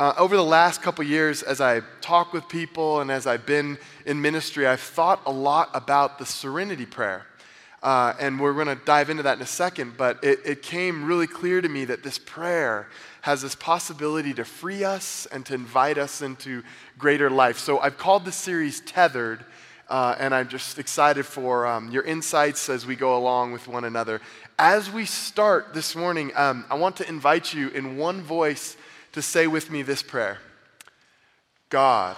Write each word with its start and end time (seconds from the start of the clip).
uh, 0.00 0.14
over 0.16 0.34
the 0.34 0.42
last 0.42 0.80
couple 0.80 1.04
years, 1.04 1.42
as 1.42 1.60
I 1.60 1.82
talk 2.00 2.32
with 2.32 2.48
people 2.48 3.02
and 3.02 3.10
as 3.10 3.26
I've 3.26 3.44
been 3.44 3.76
in 4.06 4.22
ministry, 4.22 4.66
I've 4.66 4.80
thought 4.80 5.20
a 5.26 5.30
lot 5.30 5.68
about 5.74 6.18
the 6.18 6.24
serenity 6.24 6.86
prayer. 6.86 7.26
Uh, 7.82 8.14
and 8.18 8.40
we're 8.40 8.54
going 8.54 8.66
to 8.66 8.82
dive 8.86 9.10
into 9.10 9.22
that 9.24 9.36
in 9.36 9.42
a 9.42 9.46
second, 9.46 9.98
but 9.98 10.18
it, 10.24 10.38
it 10.46 10.62
came 10.62 11.04
really 11.04 11.26
clear 11.26 11.60
to 11.60 11.68
me 11.68 11.84
that 11.84 12.02
this 12.02 12.16
prayer 12.18 12.88
has 13.20 13.42
this 13.42 13.54
possibility 13.54 14.32
to 14.32 14.42
free 14.42 14.84
us 14.84 15.26
and 15.32 15.44
to 15.44 15.52
invite 15.52 15.98
us 15.98 16.22
into 16.22 16.62
greater 16.96 17.28
life. 17.28 17.58
So 17.58 17.78
I've 17.78 17.98
called 17.98 18.24
this 18.24 18.36
series 18.36 18.80
Tethered, 18.80 19.44
uh, 19.90 20.16
and 20.18 20.34
I'm 20.34 20.48
just 20.48 20.78
excited 20.78 21.26
for 21.26 21.66
um, 21.66 21.90
your 21.90 22.04
insights 22.04 22.70
as 22.70 22.86
we 22.86 22.96
go 22.96 23.18
along 23.18 23.52
with 23.52 23.68
one 23.68 23.84
another. 23.84 24.22
As 24.58 24.90
we 24.90 25.04
start 25.04 25.74
this 25.74 25.94
morning, 25.94 26.32
um, 26.36 26.64
I 26.70 26.76
want 26.76 26.96
to 26.96 27.08
invite 27.08 27.52
you 27.52 27.68
in 27.68 27.98
one 27.98 28.22
voice 28.22 28.78
to 29.12 29.22
say 29.22 29.46
with 29.46 29.70
me 29.70 29.82
this 29.82 30.02
prayer 30.02 30.38
God, 31.68 32.16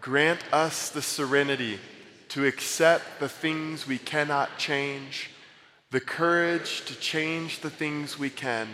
grant 0.00 0.40
us 0.52 0.90
the 0.90 1.02
serenity 1.02 1.78
to 2.30 2.46
accept 2.46 3.20
the 3.20 3.28
things 3.28 3.86
we 3.86 3.98
cannot 3.98 4.56
change, 4.58 5.30
the 5.90 6.00
courage 6.00 6.84
to 6.86 6.94
change 6.98 7.60
the 7.60 7.70
things 7.70 8.18
we 8.18 8.30
can, 8.30 8.68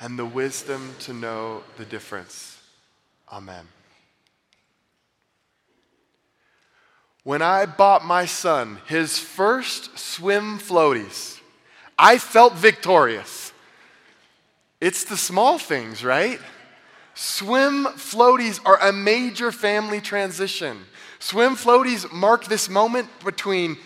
and 0.00 0.18
the 0.18 0.24
wisdom 0.24 0.94
to 1.00 1.12
know 1.12 1.62
the 1.76 1.84
difference. 1.84 2.60
Amen. 3.32 3.66
When 7.24 7.42
I 7.42 7.66
bought 7.66 8.04
my 8.04 8.24
son 8.24 8.78
his 8.86 9.18
first 9.18 9.98
swim 9.98 10.58
floaties, 10.58 11.38
I 11.98 12.16
felt 12.16 12.54
victorious. 12.54 13.52
It's 14.80 15.04
the 15.04 15.16
small 15.16 15.58
things, 15.58 16.04
right? 16.04 16.40
Swim 17.20 17.86
floaties 17.96 18.60
are 18.64 18.78
a 18.80 18.92
major 18.92 19.50
family 19.50 20.00
transition. 20.00 20.78
Swim 21.18 21.56
floaties 21.56 22.10
mark 22.12 22.44
this 22.44 22.68
moment 22.68 23.08
between 23.24 23.76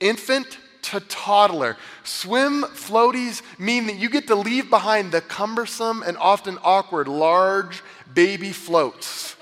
infant 0.00 0.58
to 0.82 1.00
toddler. 1.00 1.78
Swim 2.02 2.62
floaties 2.62 3.40
mean 3.58 3.86
that 3.86 3.96
you 3.96 4.10
get 4.10 4.26
to 4.26 4.34
leave 4.34 4.68
behind 4.68 5.12
the 5.12 5.22
cumbersome 5.22 6.02
and 6.02 6.18
often 6.18 6.58
awkward 6.62 7.08
large 7.08 7.82
baby 8.12 8.52
floats. 8.52 9.36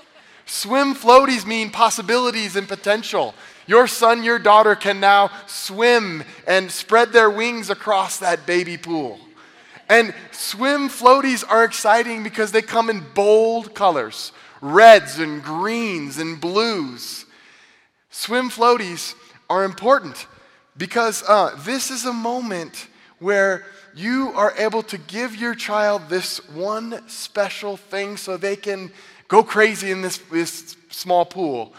Swim 0.45 0.95
floaties 0.95 1.45
mean 1.45 1.69
possibilities 1.69 2.55
and 2.55 2.65
potential. 2.65 3.35
Your 3.67 3.87
son, 3.87 4.23
your 4.23 4.39
daughter 4.39 4.73
can 4.73 5.01
now 5.01 5.29
swim 5.47 6.23
and 6.47 6.71
spread 6.71 7.11
their 7.11 7.29
wings 7.29 7.69
across 7.69 8.19
that 8.19 8.45
baby 8.45 8.77
pool. 8.77 9.19
And 9.93 10.11
swim 10.31 10.89
floaties 10.89 11.43
are 11.47 11.63
exciting 11.63 12.23
because 12.23 12.51
they 12.51 12.63
come 12.63 12.89
in 12.89 13.05
bold 13.13 13.75
colors 13.75 14.31
reds 14.59 15.19
and 15.19 15.43
greens 15.43 16.17
and 16.17 16.41
blues. 16.41 17.27
Swim 18.09 18.49
floaties 18.49 19.13
are 19.51 19.63
important 19.63 20.25
because 20.77 21.23
uh, 21.27 21.55
this 21.59 21.91
is 21.91 22.05
a 22.05 22.13
moment 22.13 22.87
where 23.19 23.65
you 23.93 24.31
are 24.33 24.55
able 24.57 24.81
to 24.81 24.97
give 24.97 25.35
your 25.35 25.53
child 25.53 26.01
this 26.09 26.39
one 26.49 27.07
special 27.07 27.77
thing 27.77 28.17
so 28.17 28.35
they 28.35 28.55
can 28.55 28.91
go 29.27 29.43
crazy 29.43 29.91
in 29.91 30.01
this, 30.01 30.17
this 30.31 30.75
small 30.89 31.23
pool. 31.23 31.71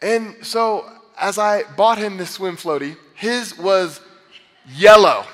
And 0.00 0.36
so, 0.46 0.88
as 1.18 1.36
I 1.36 1.64
bought 1.76 1.98
him 1.98 2.16
this 2.16 2.30
swim 2.30 2.56
floaty, 2.56 2.96
his 3.16 3.58
was 3.58 4.00
yellow 4.68 5.26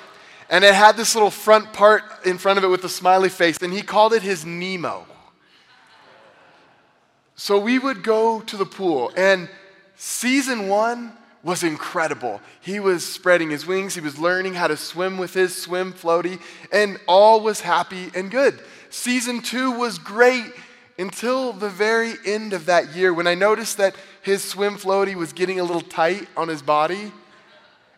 and 0.48 0.64
it 0.64 0.74
had 0.74 0.96
this 0.96 1.14
little 1.14 1.30
front 1.30 1.72
part 1.72 2.02
in 2.24 2.38
front 2.38 2.58
of 2.58 2.64
it 2.64 2.68
with 2.68 2.84
a 2.84 2.88
smiley 2.88 3.28
face, 3.28 3.58
and 3.60 3.72
he 3.72 3.82
called 3.82 4.12
it 4.12 4.22
his 4.22 4.44
Nemo. 4.44 5.06
So 7.34 7.58
we 7.58 7.78
would 7.78 8.02
go 8.02 8.40
to 8.40 8.56
the 8.56 8.64
pool, 8.64 9.12
and 9.16 9.48
season 9.96 10.68
one 10.68 11.12
was 11.42 11.62
incredible. 11.62 12.40
He 12.60 12.80
was 12.80 13.06
spreading 13.06 13.50
his 13.50 13.66
wings, 13.66 13.94
he 13.94 14.00
was 14.00 14.18
learning 14.18 14.54
how 14.54 14.66
to 14.66 14.76
swim 14.76 15.18
with 15.18 15.34
his 15.34 15.54
swim 15.54 15.92
floaty, 15.92 16.40
and 16.72 16.98
all 17.06 17.40
was 17.40 17.60
happy 17.60 18.10
and 18.14 18.30
good. 18.30 18.60
Season 18.90 19.42
two 19.42 19.72
was 19.72 19.98
great 19.98 20.52
until 20.98 21.52
the 21.52 21.68
very 21.68 22.14
end 22.24 22.52
of 22.52 22.66
that 22.66 22.94
year 22.96 23.12
when 23.12 23.26
I 23.26 23.34
noticed 23.34 23.76
that 23.76 23.94
his 24.22 24.42
swim 24.42 24.76
floaty 24.76 25.14
was 25.14 25.32
getting 25.32 25.60
a 25.60 25.64
little 25.64 25.82
tight 25.82 26.26
on 26.36 26.48
his 26.48 26.62
body. 26.62 27.12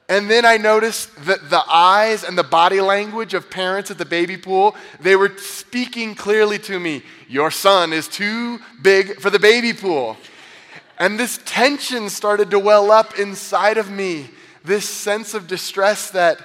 And 0.09 0.31
then 0.31 0.47
I 0.47 0.57
noticed 0.57 1.15
that 1.27 1.51
the 1.51 1.63
eyes 1.69 2.25
and 2.25 2.37
the 2.37 2.43
body 2.43 2.81
language 2.81 3.35
of 3.35 3.51
parents 3.51 3.91
at 3.91 3.99
the 3.99 4.07
baby 4.07 4.39
pool, 4.39 4.75
they 5.01 5.17
were 5.17 5.37
speaking 5.37 6.15
clearly 6.15 6.59
to 6.61 6.81
me 6.81 7.03
Your 7.29 7.51
son 7.51 7.93
is 7.93 8.09
too 8.09 8.59
big 8.81 9.21
for 9.21 9.29
the 9.29 9.39
baby 9.39 9.75
pool. 9.75 10.17
And 10.99 11.21
this 11.21 11.39
tension 11.45 12.09
started 12.09 12.51
to 12.51 12.59
well 12.59 12.91
up 12.91 13.19
inside 13.19 13.77
of 13.77 13.91
me. 13.91 14.31
This 14.65 14.89
sense 14.89 15.35
of 15.35 15.47
distress 15.47 16.11
that, 16.11 16.39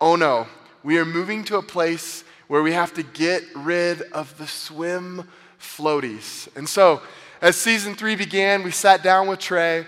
oh 0.00 0.16
no, 0.16 0.46
we 0.82 0.98
are 0.98 1.04
moving 1.04 1.44
to 1.44 1.56
a 1.56 1.62
place 1.62 2.24
where 2.46 2.62
we 2.62 2.72
have 2.72 2.94
to 2.94 3.02
get 3.02 3.42
rid 3.54 4.00
of 4.12 4.36
the 4.38 4.46
swim 4.46 5.28
floaties. 5.60 6.48
And 6.56 6.68
so, 6.68 7.02
as 7.42 7.56
season 7.56 7.94
three 7.94 8.16
began, 8.16 8.62
we 8.62 8.70
sat 8.70 9.02
down 9.02 9.28
with 9.28 9.38
Trey 9.40 9.86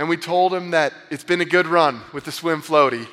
and 0.00 0.08
we 0.08 0.16
told 0.16 0.54
him 0.54 0.70
that 0.70 0.94
it's 1.10 1.24
been 1.24 1.42
a 1.42 1.44
good 1.44 1.66
run 1.66 2.00
with 2.14 2.24
the 2.24 2.32
swim 2.32 2.62
floaty 2.62 3.06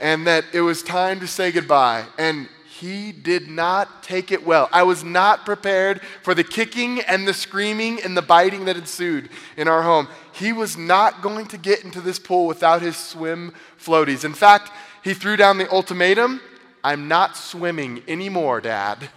and 0.00 0.24
that 0.28 0.44
it 0.52 0.60
was 0.60 0.80
time 0.80 1.18
to 1.18 1.26
say 1.26 1.50
goodbye. 1.50 2.04
And 2.16 2.48
he 2.78 3.10
did 3.10 3.48
not 3.48 4.04
take 4.04 4.30
it 4.30 4.46
well. 4.46 4.68
I 4.70 4.84
was 4.84 5.02
not 5.02 5.44
prepared 5.44 6.00
for 6.22 6.32
the 6.32 6.44
kicking 6.44 7.00
and 7.00 7.26
the 7.26 7.34
screaming 7.34 8.00
and 8.00 8.16
the 8.16 8.22
biting 8.22 8.66
that 8.66 8.76
ensued 8.76 9.30
in 9.56 9.66
our 9.66 9.82
home. 9.82 10.06
He 10.32 10.52
was 10.52 10.76
not 10.76 11.22
going 11.22 11.46
to 11.46 11.58
get 11.58 11.82
into 11.82 12.00
this 12.00 12.20
pool 12.20 12.46
without 12.46 12.82
his 12.82 12.96
swim 12.96 13.52
floaties. 13.76 14.24
In 14.24 14.32
fact, 14.32 14.70
he 15.02 15.14
threw 15.14 15.36
down 15.36 15.58
the 15.58 15.68
ultimatum 15.72 16.40
I'm 16.84 17.08
not 17.08 17.36
swimming 17.36 18.04
anymore, 18.06 18.60
Dad. 18.60 19.08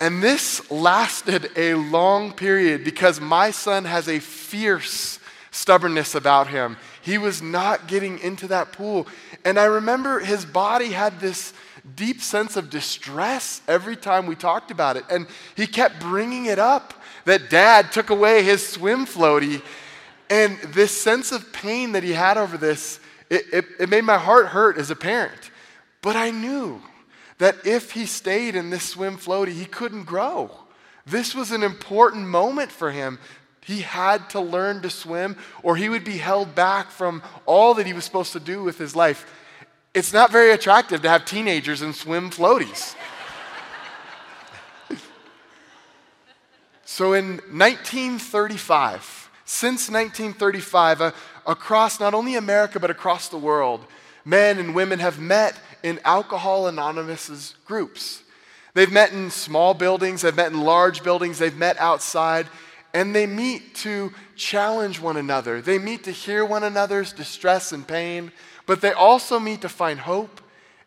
And 0.00 0.22
this 0.22 0.70
lasted 0.70 1.50
a 1.56 1.74
long 1.74 2.32
period 2.34 2.84
because 2.84 3.20
my 3.20 3.50
son 3.50 3.84
has 3.84 4.08
a 4.08 4.20
fierce 4.20 5.18
stubbornness 5.58 6.14
about 6.14 6.48
him. 6.48 6.76
He 7.02 7.18
was 7.18 7.42
not 7.42 7.88
getting 7.88 8.18
into 8.20 8.46
that 8.48 8.72
pool. 8.72 9.06
And 9.44 9.58
I 9.58 9.64
remember 9.64 10.20
his 10.20 10.44
body 10.44 10.92
had 10.92 11.20
this 11.20 11.52
deep 11.96 12.20
sense 12.20 12.56
of 12.56 12.70
distress 12.70 13.60
every 13.66 13.96
time 13.96 14.26
we 14.26 14.34
talked 14.34 14.70
about 14.70 14.96
it. 14.96 15.04
And 15.10 15.26
he 15.56 15.66
kept 15.66 16.00
bringing 16.00 16.46
it 16.46 16.58
up 16.58 16.94
that 17.24 17.50
dad 17.50 17.92
took 17.92 18.10
away 18.10 18.42
his 18.42 18.66
swim 18.66 19.04
floaty. 19.04 19.62
And 20.30 20.58
this 20.72 20.92
sense 20.92 21.32
of 21.32 21.52
pain 21.52 21.92
that 21.92 22.02
he 22.02 22.12
had 22.12 22.36
over 22.36 22.56
this, 22.56 23.00
it, 23.30 23.44
it, 23.52 23.64
it 23.80 23.88
made 23.88 24.04
my 24.04 24.18
heart 24.18 24.46
hurt 24.46 24.78
as 24.78 24.90
a 24.90 24.96
parent. 24.96 25.50
But 26.02 26.16
I 26.16 26.30
knew 26.30 26.80
that 27.38 27.66
if 27.66 27.92
he 27.92 28.06
stayed 28.06 28.54
in 28.54 28.70
this 28.70 28.84
swim 28.84 29.16
floaty, 29.16 29.52
he 29.52 29.64
couldn't 29.64 30.04
grow. 30.04 30.50
This 31.06 31.34
was 31.34 31.52
an 31.52 31.62
important 31.62 32.26
moment 32.26 32.70
for 32.70 32.90
him 32.90 33.18
he 33.68 33.82
had 33.82 34.30
to 34.30 34.40
learn 34.40 34.80
to 34.80 34.88
swim, 34.88 35.36
or 35.62 35.76
he 35.76 35.90
would 35.90 36.02
be 36.02 36.16
held 36.16 36.54
back 36.54 36.90
from 36.90 37.22
all 37.44 37.74
that 37.74 37.86
he 37.86 37.92
was 37.92 38.02
supposed 38.02 38.32
to 38.32 38.40
do 38.40 38.62
with 38.62 38.78
his 38.78 38.96
life. 38.96 39.30
It's 39.92 40.10
not 40.10 40.32
very 40.32 40.52
attractive 40.52 41.02
to 41.02 41.08
have 41.10 41.26
teenagers 41.26 41.82
and 41.82 41.94
swim 41.94 42.30
floaties. 42.30 42.96
so 46.86 47.12
in 47.12 47.42
1935, 47.52 49.30
since 49.44 49.90
1935, 49.90 51.02
uh, 51.02 51.10
across 51.46 52.00
not 52.00 52.14
only 52.14 52.36
America 52.36 52.80
but 52.80 52.90
across 52.90 53.28
the 53.28 53.36
world, 53.36 53.84
men 54.24 54.56
and 54.56 54.74
women 54.74 54.98
have 54.98 55.20
met 55.20 55.60
in 55.82 56.00
Alcohol 56.06 56.68
Anonymous 56.68 57.54
groups. 57.66 58.22
They've 58.72 58.90
met 58.90 59.12
in 59.12 59.30
small 59.30 59.74
buildings, 59.74 60.22
they've 60.22 60.34
met 60.34 60.52
in 60.52 60.58
large 60.58 61.02
buildings, 61.02 61.38
they've 61.38 61.54
met 61.54 61.78
outside 61.78 62.46
and 62.94 63.14
they 63.14 63.26
meet 63.26 63.74
to 63.76 64.12
challenge 64.36 65.00
one 65.00 65.16
another. 65.16 65.60
They 65.60 65.78
meet 65.78 66.04
to 66.04 66.10
hear 66.10 66.44
one 66.44 66.64
another's 66.64 67.12
distress 67.12 67.72
and 67.72 67.86
pain, 67.86 68.32
but 68.66 68.80
they 68.80 68.92
also 68.92 69.38
meet 69.38 69.60
to 69.62 69.68
find 69.68 70.00
hope 70.00 70.40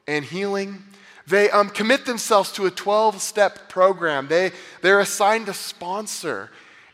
and 0.08 0.26
healing. 0.26 0.84
They 1.28 1.50
um, 1.50 1.70
commit 1.70 2.06
themselves 2.06 2.52
to 2.54 2.66
a 2.66 2.72
12 2.72 3.22
step 3.22 3.70
program, 3.70 4.28
they, 4.28 4.52
they're 4.82 5.00
assigned 5.00 5.50
a 5.50 5.54
sponsor. 5.54 6.50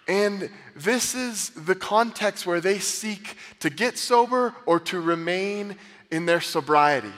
And 0.08 0.50
this 0.74 1.16
is 1.16 1.50
the 1.50 1.76
context 1.76 2.46
where 2.46 2.62
they 2.62 2.80
seek 2.80 3.36
to 3.60 3.70
get 3.70 3.98
sober 3.98 4.56
or 4.66 4.80
to 4.82 5.02
remain 5.02 5.76
in 6.12 6.26
their 6.26 6.40
sobriety. 6.40 7.12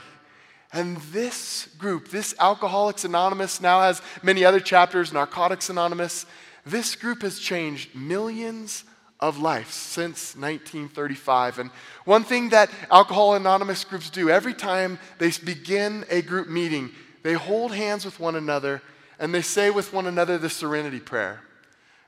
And 0.72 0.98
this 1.12 1.68
group, 1.78 2.10
this 2.10 2.36
Alcoholics 2.40 3.06
Anonymous, 3.06 3.62
now 3.62 3.82
has 3.82 4.02
many 4.24 4.46
other 4.46 4.60
chapters, 4.60 5.12
Narcotics 5.12 5.70
Anonymous. 5.70 6.26
This 6.70 6.96
group 6.96 7.24
has 7.24 7.40
changed 7.40 7.96
millions 7.96 8.84
of 9.20 9.40
lives 9.40 9.74
since 9.74 10.36
1935. 10.36 11.58
And 11.58 11.72
one 12.06 12.24
thing 12.24 12.50
that 12.50 12.70
Alcohol 12.92 13.34
Anonymous 13.34 13.84
groups 13.84 14.10
do 14.12 14.30
every 14.30 14.54
time 14.54 15.00
they 15.18 15.32
begin 15.44 16.06
a 16.12 16.22
group 16.22 16.48
meeting, 16.48 16.92
they 17.24 17.34
hold 17.34 17.74
hands 17.74 18.06
with 18.06 18.20
one 18.20 18.36
another 18.36 18.84
and 19.18 19.34
they 19.34 19.42
say 19.42 19.72
with 19.72 19.92
one 19.92 20.06
another 20.06 20.38
the 20.38 20.50
serenity 20.50 21.00
prayer 21.00 21.42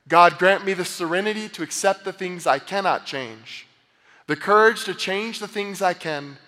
God, 0.08 0.38
grant 0.38 0.64
me 0.64 0.74
the 0.74 0.84
serenity 0.84 1.48
to 1.50 1.62
accept 1.62 2.04
the 2.04 2.12
things 2.12 2.46
I 2.46 2.58
cannot 2.58 3.06
change, 3.06 3.66
the 4.26 4.36
courage 4.36 4.84
to 4.84 4.94
change 4.94 5.38
the 5.38 5.48
things 5.48 5.82
I 5.82 5.94
can, 5.94 6.38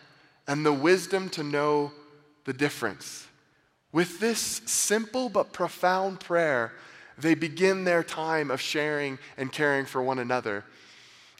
and 0.47 0.65
the 0.65 0.73
wisdom 0.73 1.29
to 1.31 1.43
know 1.43 1.93
the 2.45 2.53
difference. 2.53 3.27
With 3.93 4.19
this 4.19 4.61
simple 4.67 5.29
but 5.29 5.53
profound 5.53 6.19
prayer, 6.19 6.73
they 7.19 7.35
begin 7.35 7.85
their 7.85 8.03
time 8.03 8.51
of 8.51 8.61
sharing 8.61 9.19
and 9.37 9.53
caring 9.53 9.87
for 9.87 10.03
one 10.03 10.19
another. 10.19 10.65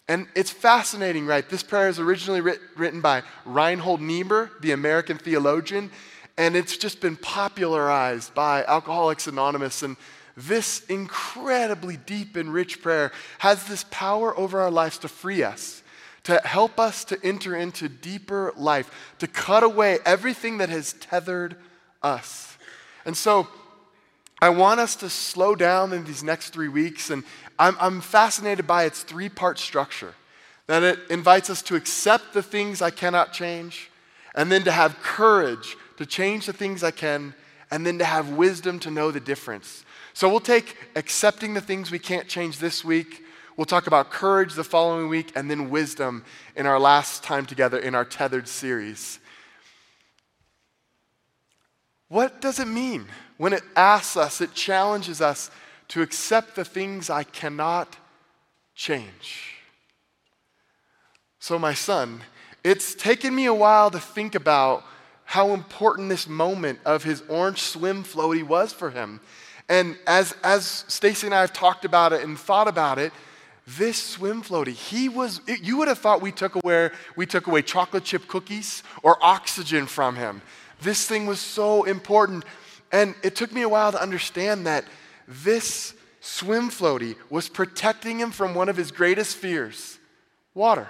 And 0.09 0.27
it's 0.35 0.51
fascinating, 0.51 1.27
right? 1.27 1.49
This 1.49 1.63
prayer 1.63 1.89
is 1.89 1.99
originally 1.99 2.41
writ- 2.41 2.61
written 2.77 3.01
by 3.01 3.23
Reinhold 3.47 4.01
Niebuhr, 4.01 4.51
the 4.61 4.73
American 4.73 5.17
theologian, 5.17 5.91
and 6.37 6.57
it's 6.57 6.77
just 6.77 7.01
been 7.01 7.17
popularized 7.17 8.35
by 8.35 8.65
Alcoholics 8.65 9.27
Anonymous. 9.27 9.83
And 9.83 9.97
this 10.37 10.85
incredibly 10.87 11.97
deep 11.97 12.37
and 12.37 12.53
rich 12.53 12.83
prayer 12.83 13.13
has 13.39 13.65
this 13.67 13.85
power 13.91 14.37
over 14.37 14.61
our 14.61 14.71
lives 14.71 14.99
to 14.99 15.09
free 15.09 15.43
us, 15.43 15.83
to 16.25 16.39
help 16.45 16.81
us 16.81 17.05
to 17.07 17.19
enter 17.23 17.57
into 17.57 17.89
deeper 17.89 18.53
life, 18.57 19.15
to 19.21 19.27
cut 19.27 19.63
away 19.63 19.99
everything 20.05 20.59
that 20.59 20.69
has 20.69 20.93
tethered 20.95 21.57
us. 22.03 22.59
And 23.07 23.17
so, 23.17 23.49
I 24.45 24.51
want 24.51 24.79
us 24.79 24.95
to 24.97 25.09
slow 25.09 25.55
down 25.55 25.95
in 25.95 26.05
these 26.05 26.23
next 26.23 26.51
three 26.51 26.69
weeks, 26.69 27.09
and 27.09 27.25
I'm, 27.59 27.79
I'm 27.81 28.03
fascinated 28.03 28.67
by 28.67 28.85
its 28.85 29.03
three 29.03 29.31
part 29.31 29.59
structure. 29.59 30.13
That 30.67 30.83
it 30.83 30.99
invites 31.09 31.49
us 31.49 31.63
to 31.63 31.77
accept 31.77 32.35
the 32.35 32.43
things 32.43 32.83
I 32.83 32.91
cannot 32.91 33.33
change, 33.33 33.91
and 34.35 34.53
then 34.53 34.63
to 34.65 34.71
have 34.71 35.01
courage 35.01 35.79
to 35.97 36.05
change 36.05 36.45
the 36.45 36.53
things 36.53 36.85
I 36.85 36.91
can, 36.91 37.33
and 37.71 37.87
then 37.87 37.99
to 38.01 38.05
have 38.05 38.33
wisdom 38.33 38.79
to 38.81 38.91
know 38.91 39.11
the 39.11 39.19
difference. 39.19 39.83
So 40.13 40.29
we'll 40.29 40.41
take 40.41 40.77
accepting 40.95 41.55
the 41.55 41.63
things 41.63 41.91
we 41.91 41.99
can't 41.99 42.29
change 42.29 42.59
this 42.59 42.85
week. 42.85 43.25
We'll 43.57 43.65
talk 43.65 43.87
about 43.87 44.11
courage 44.11 44.53
the 44.53 44.63
following 44.63 45.09
week, 45.09 45.33
and 45.35 45.51
then 45.51 45.71
wisdom 45.71 46.23
in 46.55 46.67
our 46.67 46.79
last 46.79 47.23
time 47.23 47.47
together 47.47 47.79
in 47.79 47.95
our 47.95 48.05
Tethered 48.05 48.49
series. 48.49 49.21
What 52.09 52.41
does 52.41 52.59
it 52.59 52.69
mean 52.69 53.07
when 53.37 53.53
it 53.53 53.63
asks 53.75 54.17
us, 54.17 54.41
it 54.41 54.55
challenges 54.55 55.21
us 55.21 55.51
to 55.89 56.03
accept 56.03 56.57
the 56.57 56.65
things 56.65 57.11
I 57.11 57.25
cannot 57.25 57.97
change? 58.75 59.55
So, 61.39 61.59
my 61.59 61.75
son, 61.75 62.23
it's 62.63 62.95
taken 62.95 63.35
me 63.35 63.47
a 63.47 63.55
while 63.55 63.91
to 63.91 63.99
think 63.99 64.35
about 64.35 64.85
how 65.25 65.53
important 65.53 66.09
this 66.09 66.29
moment 66.29 66.79
of 66.85 67.03
his 67.03 67.23
orange 67.29 67.61
swim 67.61 68.05
floaty 68.05 68.43
was 68.43 68.73
for 68.73 68.91
him. 68.91 69.21
And 69.69 69.97
as, 70.07 70.35
as 70.43 70.85
Stacy 70.89 71.27
and 71.27 71.35
I 71.35 71.41
have 71.41 71.53
talked 71.53 71.85
about 71.85 72.13
it 72.13 72.23
and 72.23 72.39
thought 72.39 72.69
about 72.69 72.99
it, 72.99 73.13
this 73.67 74.03
swim 74.03 74.43
floaty, 74.43 74.73
he 74.73 75.09
was, 75.09 75.41
it, 75.47 75.63
you 75.63 75.79
would 75.79 75.89
have 75.89 75.99
thought 75.99 76.21
we 76.21 76.33
took, 76.33 76.55
away, 76.57 76.91
we 77.17 77.25
took 77.25 77.47
away 77.47 77.63
chocolate 77.63 78.05
chip 78.05 78.27
cookies 78.29 78.83
or 79.03 79.17
oxygen 79.23 79.87
from 79.87 80.17
him. 80.17 80.43
This 80.83 81.07
thing 81.07 81.27
was 81.27 81.41
so 81.41 81.85
important. 81.85 82.45
And 82.93 83.15
it 83.23 83.37
took 83.37 83.53
me 83.53 83.63
a 83.63 83.69
while 83.69 83.93
to 83.93 84.01
understand 84.01 84.67
that 84.67 84.85
this 85.27 85.95
swim 86.21 86.71
floaty 86.71 87.17
was 87.31 87.49
protecting 87.49 88.19
him 88.19 88.31
from 88.31 88.55
one 88.55 88.69
of 88.69 88.77
his 88.77 88.91
greatest 88.91 89.37
fears 89.37 89.99
water. 90.55 90.89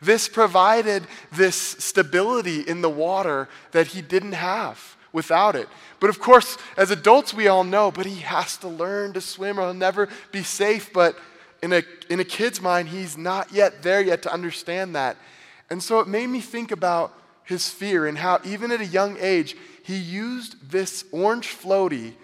This 0.00 0.28
provided 0.28 1.04
this 1.32 1.56
stability 1.56 2.60
in 2.60 2.82
the 2.82 2.90
water 2.90 3.48
that 3.72 3.88
he 3.88 4.02
didn't 4.02 4.32
have 4.32 4.96
without 5.12 5.56
it. 5.56 5.68
But 6.00 6.10
of 6.10 6.20
course, 6.20 6.58
as 6.76 6.90
adults, 6.90 7.32
we 7.32 7.48
all 7.48 7.64
know, 7.64 7.90
but 7.90 8.04
he 8.04 8.20
has 8.20 8.58
to 8.58 8.68
learn 8.68 9.14
to 9.14 9.20
swim 9.20 9.58
or 9.58 9.62
he'll 9.62 9.74
never 9.74 10.08
be 10.32 10.42
safe. 10.42 10.92
But 10.92 11.18
in 11.62 11.72
a, 11.72 11.82
in 12.10 12.20
a 12.20 12.24
kid's 12.24 12.60
mind, 12.60 12.88
he's 12.88 13.16
not 13.16 13.50
yet 13.52 13.82
there 13.82 14.02
yet 14.02 14.20
to 14.22 14.32
understand 14.32 14.94
that. 14.94 15.16
And 15.70 15.82
so 15.82 16.00
it 16.00 16.08
made 16.08 16.26
me 16.26 16.40
think 16.40 16.70
about 16.70 17.16
his 17.44 17.68
fear 17.68 18.06
and 18.06 18.18
how, 18.18 18.40
even 18.44 18.72
at 18.72 18.80
a 18.80 18.86
young 18.86 19.16
age, 19.20 19.56
he 19.82 19.96
used 19.96 20.70
this 20.70 21.04
orange 21.12 21.48
floaty 21.48 22.14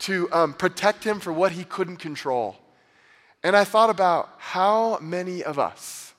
to 0.00 0.28
um, 0.32 0.54
protect 0.54 1.04
him 1.04 1.20
for 1.20 1.32
what 1.32 1.52
he 1.52 1.64
couldn't 1.64 1.98
control. 1.98 2.56
And 3.42 3.54
I 3.54 3.64
thought 3.64 3.90
about 3.90 4.30
how 4.38 4.98
many 5.00 5.44
of 5.44 5.58
us 5.58 6.14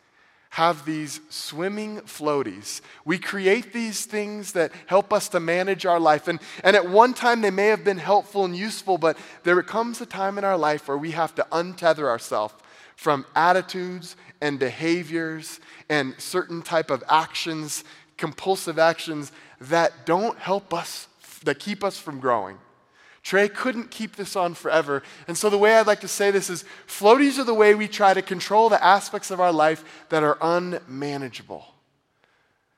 have 0.52 0.86
these 0.86 1.22
swimming 1.30 2.02
floaties. 2.02 2.81
We 3.06 3.18
create 3.18 3.72
these 3.72 4.06
things 4.06 4.52
that 4.52 4.72
help 4.86 5.13
us 5.13 5.30
to 5.30 5.40
manage 5.40 5.86
our 5.86 6.00
life. 6.00 6.28
And, 6.28 6.40
and 6.63 6.75
at 6.75 6.90
one 6.90 7.13
time, 7.13 7.40
they 7.40 7.52
may 7.52 7.68
have 7.68 7.86
been 7.86 7.98
helpful 7.98 8.44
and 8.44 8.56
useful, 8.56 8.98
but 8.98 9.18
there 9.44 9.62
comes 9.63 10.02
a 10.02 10.06
time 10.06 10.38
in 10.38 10.44
our 10.44 10.58
life 10.58 10.88
where 10.88 10.98
we 10.98 11.12
have 11.12 11.34
to 11.36 11.48
untether 11.52 12.04
ourselves 12.04 12.54
from 12.98 13.25
attitudes 13.34 14.18
and 14.42 14.60
behaviors 14.60 15.62
and 15.90 16.19
certain 16.19 16.62
type 16.62 16.92
of 16.92 17.04
actions 17.08 17.86
compulsive 18.22 18.78
actions 18.78 19.32
that 19.60 20.06
don't 20.06 20.38
help 20.38 20.74
us, 20.74 21.08
that 21.44 21.58
keep 21.58 21.84
us 21.84 21.98
from 21.98 22.20
growing. 22.20 22.58
Trey 23.24 23.50
couldn't 23.50 23.90
keep 23.90 24.16
this 24.16 24.36
on 24.36 24.54
forever. 24.54 25.02
And 25.28 25.36
so, 25.36 25.50
the 25.50 25.58
way 25.58 25.76
I'd 25.76 25.88
like 25.88 26.02
to 26.02 26.08
say 26.08 26.30
this 26.30 26.50
is 26.50 26.64
floaties 26.88 27.40
are 27.40 27.44
the 27.44 27.54
way 27.54 27.74
we 27.74 27.88
try 27.88 28.14
to 28.14 28.22
control 28.22 28.70
the 28.70 28.84
aspects 28.84 29.32
of 29.32 29.40
our 29.40 29.52
life 29.52 30.06
that 30.10 30.24
are 30.24 30.38
unmanageable. 30.40 31.66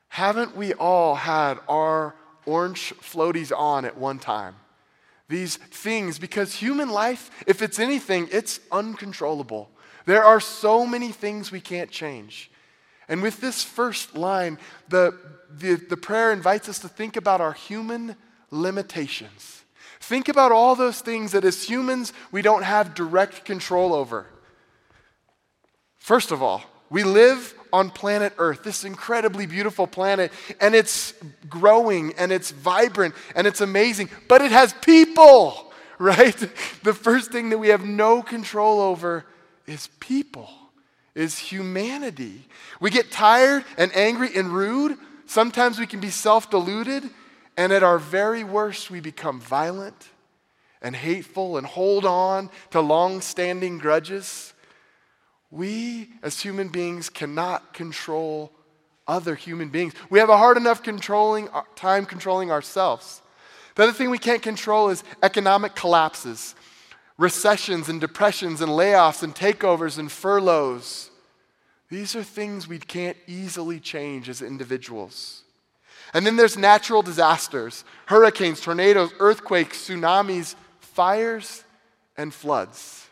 Haven't 0.08 0.56
we 0.56 0.72
all 0.72 1.14
had 1.14 1.58
our 1.68 2.14
orange 2.46 2.94
floaties 3.00 3.56
on 3.56 3.84
at 3.84 3.98
one 3.98 4.18
time? 4.18 4.54
These 5.28 5.56
things, 5.56 6.18
because 6.18 6.54
human 6.54 6.88
life, 6.88 7.30
if 7.46 7.60
it's 7.60 7.78
anything, 7.78 8.28
it's 8.32 8.60
uncontrollable. 8.72 9.70
There 10.06 10.24
are 10.24 10.40
so 10.40 10.86
many 10.86 11.12
things 11.12 11.52
we 11.52 11.60
can't 11.60 11.90
change. 11.90 12.50
And 13.08 13.22
with 13.22 13.40
this 13.40 13.62
first 13.62 14.16
line, 14.16 14.58
the, 14.88 15.18
the, 15.50 15.74
the 15.74 15.96
prayer 15.96 16.32
invites 16.32 16.68
us 16.68 16.78
to 16.80 16.88
think 16.88 17.16
about 17.16 17.40
our 17.40 17.52
human 17.52 18.16
limitations. 18.50 19.64
Think 20.00 20.28
about 20.28 20.52
all 20.52 20.74
those 20.74 21.00
things 21.00 21.32
that 21.32 21.44
as 21.44 21.64
humans 21.64 22.12
we 22.30 22.42
don't 22.42 22.62
have 22.62 22.94
direct 22.94 23.44
control 23.44 23.94
over. 23.94 24.26
First 25.96 26.30
of 26.30 26.42
all, 26.42 26.62
we 26.90 27.02
live 27.02 27.54
on 27.72 27.90
planet 27.90 28.34
Earth, 28.38 28.62
this 28.62 28.84
incredibly 28.84 29.46
beautiful 29.46 29.86
planet, 29.86 30.32
and 30.60 30.74
it's 30.74 31.14
growing 31.48 32.12
and 32.18 32.30
it's 32.30 32.50
vibrant 32.50 33.14
and 33.34 33.46
it's 33.46 33.60
amazing, 33.60 34.10
but 34.28 34.42
it 34.42 34.52
has 34.52 34.74
people, 34.74 35.72
right? 35.98 36.36
The 36.82 36.94
first 36.94 37.32
thing 37.32 37.50
that 37.50 37.58
we 37.58 37.68
have 37.68 37.84
no 37.84 38.22
control 38.22 38.80
over 38.80 39.24
is 39.66 39.88
people 39.98 40.48
is 41.14 41.38
humanity. 41.38 42.46
We 42.80 42.90
get 42.90 43.10
tired 43.10 43.64
and 43.78 43.94
angry 43.94 44.30
and 44.34 44.52
rude. 44.52 44.98
Sometimes 45.26 45.78
we 45.78 45.86
can 45.86 46.00
be 46.00 46.10
self 46.10 46.50
deluded. 46.50 47.04
And 47.56 47.72
at 47.72 47.84
our 47.84 47.98
very 47.98 48.42
worst, 48.42 48.90
we 48.90 49.00
become 49.00 49.40
violent 49.40 50.08
and 50.82 50.94
hateful 50.94 51.56
and 51.56 51.66
hold 51.66 52.04
on 52.04 52.50
to 52.70 52.80
long 52.80 53.20
standing 53.20 53.78
grudges. 53.78 54.52
We, 55.50 56.10
as 56.22 56.40
human 56.40 56.68
beings, 56.68 57.08
cannot 57.08 57.72
control 57.72 58.50
other 59.06 59.36
human 59.36 59.68
beings. 59.68 59.94
We 60.10 60.18
have 60.18 60.30
a 60.30 60.36
hard 60.36 60.56
enough 60.56 60.82
controlling, 60.82 61.48
uh, 61.50 61.62
time 61.76 62.06
controlling 62.06 62.50
ourselves. 62.50 63.22
The 63.76 63.84
other 63.84 63.92
thing 63.92 64.10
we 64.10 64.18
can't 64.18 64.42
control 64.42 64.88
is 64.88 65.04
economic 65.22 65.74
collapses 65.74 66.54
recessions 67.16 67.88
and 67.88 68.00
depressions 68.00 68.60
and 68.60 68.70
layoffs 68.70 69.22
and 69.22 69.34
takeovers 69.34 69.98
and 69.98 70.10
furloughs. 70.10 71.10
These 71.88 72.16
are 72.16 72.22
things 72.22 72.66
we 72.66 72.78
can't 72.78 73.16
easily 73.26 73.78
change 73.78 74.28
as 74.28 74.42
individuals. 74.42 75.42
And 76.12 76.26
then 76.26 76.36
there's 76.36 76.56
natural 76.56 77.02
disasters 77.02 77.84
hurricanes, 78.06 78.60
tornadoes, 78.60 79.12
earthquakes, 79.18 79.88
tsunamis, 79.88 80.54
fires, 80.80 81.64
and 82.16 82.32
floods. 82.32 83.06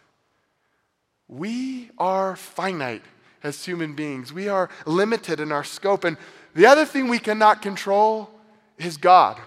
We 1.29 1.91
are 1.99 2.37
finite 2.37 3.03
as 3.43 3.65
human 3.65 3.95
beings, 3.95 4.33
we 4.33 4.49
are 4.49 4.69
limited 4.87 5.41
in 5.41 5.51
our 5.51 5.65
scope. 5.65 6.05
And 6.05 6.17
the 6.55 6.67
other 6.67 6.85
thing 6.85 7.09
we 7.09 7.19
cannot 7.19 7.61
control 7.61 8.31
is 8.79 8.97
God 8.97 9.41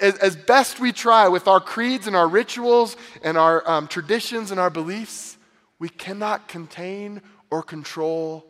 as, 0.00 0.16
as 0.18 0.36
best 0.36 0.80
we 0.80 0.92
try 0.92 1.28
with 1.28 1.48
our 1.48 1.60
creeds 1.60 2.06
and 2.06 2.14
our 2.14 2.28
rituals 2.28 2.96
and 3.22 3.36
our 3.36 3.68
um, 3.68 3.88
traditions 3.88 4.50
and 4.50 4.60
our 4.60 4.70
beliefs, 4.70 5.36
we 5.78 5.88
cannot 5.88 6.48
contain 6.48 7.20
or 7.50 7.62
control 7.62 8.46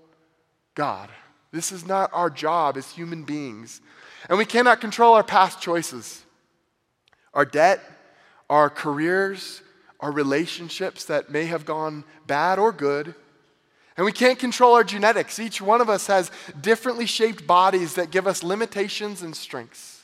God. 0.75 1.09
This 1.51 1.73
is 1.73 1.87
not 1.87 2.11
our 2.13 2.31
job 2.31 2.77
as 2.77 2.91
human 2.91 3.25
beings. 3.25 3.81
And 4.29 4.39
we 4.39 4.45
cannot 4.45 4.81
control 4.81 5.15
our 5.15 5.25
past 5.25 5.61
choices, 5.61 6.25
our 7.35 7.45
debt, 7.45 7.81
our 8.49 8.71
careers, 8.71 9.63
our 10.01 10.13
relationships 10.13 11.05
that 11.07 11.31
may 11.31 11.47
have 11.47 11.65
gone 11.65 12.05
bad 12.27 12.59
or 12.59 12.73
good. 12.73 13.15
And 13.97 14.05
we 14.05 14.13
can't 14.13 14.39
control 14.39 14.75
our 14.75 14.85
genetics. 14.85 15.39
Each 15.39 15.61
one 15.61 15.81
of 15.81 15.91
us 15.91 16.07
has 16.07 16.31
differently 16.61 17.07
shaped 17.07 17.47
bodies 17.47 17.95
that 17.95 18.11
give 18.11 18.27
us 18.27 18.43
limitations 18.43 19.23
and 19.23 19.37
strengths. 19.37 20.02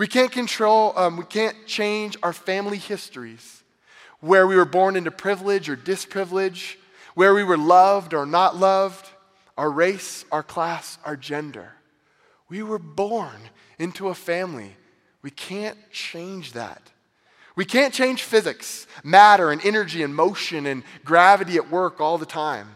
We 0.00 0.06
can't 0.06 0.32
control, 0.32 0.94
um, 0.96 1.18
we 1.18 1.24
can't 1.24 1.66
change 1.66 2.16
our 2.22 2.32
family 2.32 2.78
histories, 2.78 3.62
where 4.20 4.46
we 4.46 4.56
were 4.56 4.64
born 4.64 4.96
into 4.96 5.10
privilege 5.10 5.68
or 5.68 5.76
disprivilege, 5.76 6.76
where 7.14 7.34
we 7.34 7.44
were 7.44 7.58
loved 7.58 8.14
or 8.14 8.24
not 8.24 8.56
loved, 8.56 9.06
our 9.58 9.70
race, 9.70 10.24
our 10.32 10.42
class, 10.42 10.96
our 11.04 11.16
gender. 11.16 11.74
We 12.48 12.62
were 12.62 12.78
born 12.78 13.36
into 13.78 14.08
a 14.08 14.14
family. 14.14 14.74
We 15.20 15.32
can't 15.32 15.76
change 15.90 16.54
that. 16.54 16.80
We 17.54 17.66
can't 17.66 17.92
change 17.92 18.22
physics, 18.22 18.86
matter, 19.04 19.50
and 19.50 19.62
energy, 19.66 20.02
and 20.02 20.14
motion, 20.14 20.64
and 20.64 20.82
gravity 21.04 21.56
at 21.56 21.70
work 21.70 22.00
all 22.00 22.16
the 22.16 22.24
time. 22.24 22.70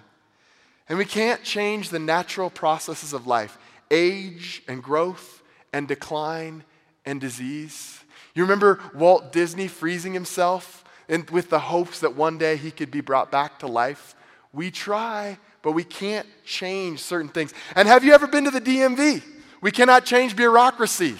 And 0.90 0.98
we 0.98 1.06
can't 1.06 1.42
change 1.42 1.88
the 1.88 1.98
natural 1.98 2.50
processes 2.50 3.14
of 3.14 3.26
life 3.26 3.56
age 3.90 4.62
and 4.68 4.82
growth 4.82 5.42
and 5.72 5.88
decline 5.88 6.64
and 7.04 7.20
disease. 7.20 8.00
You 8.34 8.42
remember 8.42 8.80
Walt 8.94 9.32
Disney 9.32 9.68
freezing 9.68 10.12
himself 10.12 10.84
and 11.08 11.28
with 11.30 11.50
the 11.50 11.58
hopes 11.58 12.00
that 12.00 12.16
one 12.16 12.38
day 12.38 12.56
he 12.56 12.70
could 12.70 12.90
be 12.90 13.00
brought 13.00 13.30
back 13.30 13.58
to 13.60 13.66
life? 13.66 14.14
We 14.52 14.70
try, 14.70 15.38
but 15.62 15.72
we 15.72 15.84
can't 15.84 16.26
change 16.44 17.00
certain 17.00 17.28
things. 17.28 17.52
And 17.74 17.88
have 17.88 18.04
you 18.04 18.12
ever 18.12 18.26
been 18.26 18.44
to 18.44 18.50
the 18.50 18.60
DMV? 18.60 19.22
We 19.60 19.70
cannot 19.70 20.04
change 20.04 20.36
bureaucracy. 20.36 21.16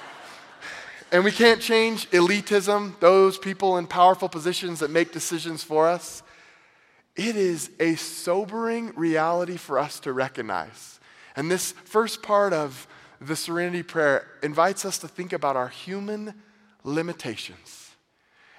and 1.12 1.24
we 1.24 1.32
can't 1.32 1.60
change 1.60 2.08
elitism, 2.10 2.98
those 3.00 3.38
people 3.38 3.78
in 3.78 3.86
powerful 3.86 4.28
positions 4.28 4.80
that 4.80 4.90
make 4.90 5.12
decisions 5.12 5.62
for 5.62 5.88
us. 5.88 6.22
It 7.16 7.36
is 7.36 7.70
a 7.80 7.96
sobering 7.96 8.92
reality 8.94 9.56
for 9.56 9.78
us 9.78 10.00
to 10.00 10.12
recognize. 10.12 11.00
And 11.36 11.50
this 11.50 11.72
first 11.72 12.22
part 12.22 12.52
of 12.52 12.86
the 13.20 13.36
serenity 13.36 13.82
prayer 13.82 14.26
invites 14.42 14.84
us 14.84 14.98
to 14.98 15.08
think 15.08 15.32
about 15.32 15.56
our 15.56 15.68
human 15.68 16.34
limitations 16.84 17.90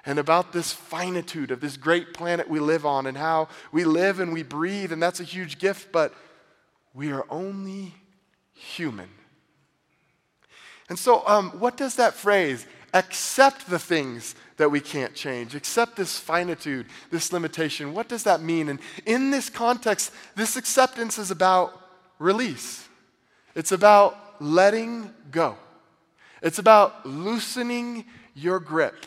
and 0.06 0.20
about 0.20 0.53
this 0.53 0.72
finitude 0.72 1.51
of 1.51 1.62
this 1.62 1.77
great 1.77 2.13
planet 2.13 2.50
we 2.50 2.60
live 2.60 2.86
on 2.86 3.06
and 3.06 3.18
how 3.18 3.48
we 3.72 3.84
live 3.84 4.20
and 4.20 4.34
we 4.34 4.44
breathe, 4.44 4.91
and 4.91 5.01
that's 5.01 5.20
a 5.20 5.24
huge 5.24 5.60
gift, 5.60 5.91
but 5.91 6.13
we 6.94 7.12
are 7.12 7.25
only 7.30 7.94
human. 8.53 9.10
And 10.89 10.98
so, 10.98 11.25
um, 11.27 11.51
what 11.51 11.77
does 11.77 11.96
that 11.96 12.13
phrase, 12.13 12.65
accept 12.94 13.70
the 13.70 13.80
things 13.80 14.36
that 14.58 14.70
we 14.70 14.80
can't 14.80 15.15
change, 15.15 15.56
accept 15.56 15.96
this 15.96 16.20
finitude, 16.20 16.86
this 17.10 17.32
limitation. 17.32 17.94
What 17.94 18.08
does 18.08 18.24
that 18.24 18.41
mean? 18.41 18.70
And 18.70 18.80
in 19.06 19.32
this 19.32 19.50
context, 19.50 20.12
this 20.36 20.56
acceptance 20.56 21.18
is 21.18 21.32
about 21.32 21.74
release, 22.20 22.88
it's 23.56 23.72
about 23.72 24.18
letting 24.41 25.13
go, 25.29 25.55
it's 26.41 26.60
about 26.60 27.05
loosening 27.05 28.05
your 28.33 28.60
grip. 28.60 29.05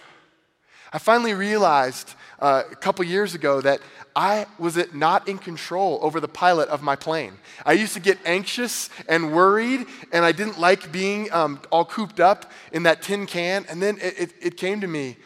I 0.92 0.98
finally 0.98 1.34
realized 1.34 2.14
uh, 2.38 2.62
a 2.70 2.76
couple 2.76 3.04
years 3.04 3.34
ago 3.34 3.60
that 3.60 3.80
I 4.14 4.46
was 4.60 4.78
not 4.94 5.26
in 5.26 5.38
control 5.38 5.98
over 6.02 6.20
the 6.20 6.28
pilot 6.28 6.68
of 6.68 6.82
my 6.82 6.94
plane. 6.94 7.32
I 7.66 7.72
used 7.72 7.94
to 7.94 8.00
get 8.00 8.18
anxious 8.24 8.90
and 9.08 9.32
worried, 9.32 9.86
and 10.12 10.24
I 10.24 10.30
didn't 10.30 10.60
like 10.60 10.92
being 10.92 11.32
um, 11.32 11.60
all 11.72 11.84
cooped 11.84 12.20
up 12.20 12.52
in 12.70 12.84
that 12.84 13.02
tin 13.02 13.26
can. 13.26 13.66
And 13.68 13.82
then 13.82 13.98
it, 14.00 14.14
it, 14.20 14.32
it 14.40 14.56
came 14.56 14.80
to 14.82 14.86
me 14.86 15.16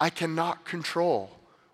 I 0.00 0.08
cannot 0.08 0.64
control 0.64 1.30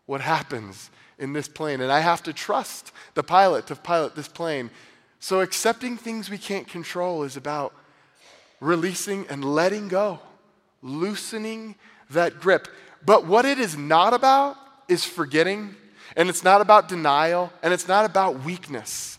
what 0.06 0.20
happens 0.20 0.90
in 1.18 1.32
this 1.32 1.46
plane, 1.46 1.80
and 1.80 1.92
I 1.92 2.00
have 2.00 2.24
to 2.24 2.32
trust 2.32 2.92
the 3.14 3.22
pilot 3.22 3.68
to 3.68 3.76
pilot 3.76 4.16
this 4.16 4.26
plane. 4.26 4.70
So, 5.20 5.40
accepting 5.40 5.96
things 5.96 6.28
we 6.28 6.38
can't 6.38 6.66
control 6.66 7.22
is 7.22 7.36
about 7.36 7.72
releasing 8.64 9.26
and 9.28 9.44
letting 9.44 9.88
go, 9.88 10.18
loosening 10.82 11.74
that 12.10 12.40
grip. 12.40 12.66
But 13.04 13.26
what 13.26 13.44
it 13.44 13.58
is 13.58 13.76
not 13.76 14.14
about 14.14 14.56
is 14.88 15.04
forgetting, 15.04 15.74
and 16.16 16.28
it's 16.28 16.42
not 16.42 16.60
about 16.60 16.88
denial, 16.88 17.52
and 17.62 17.74
it's 17.74 17.86
not 17.86 18.04
about 18.04 18.42
weakness. 18.42 19.18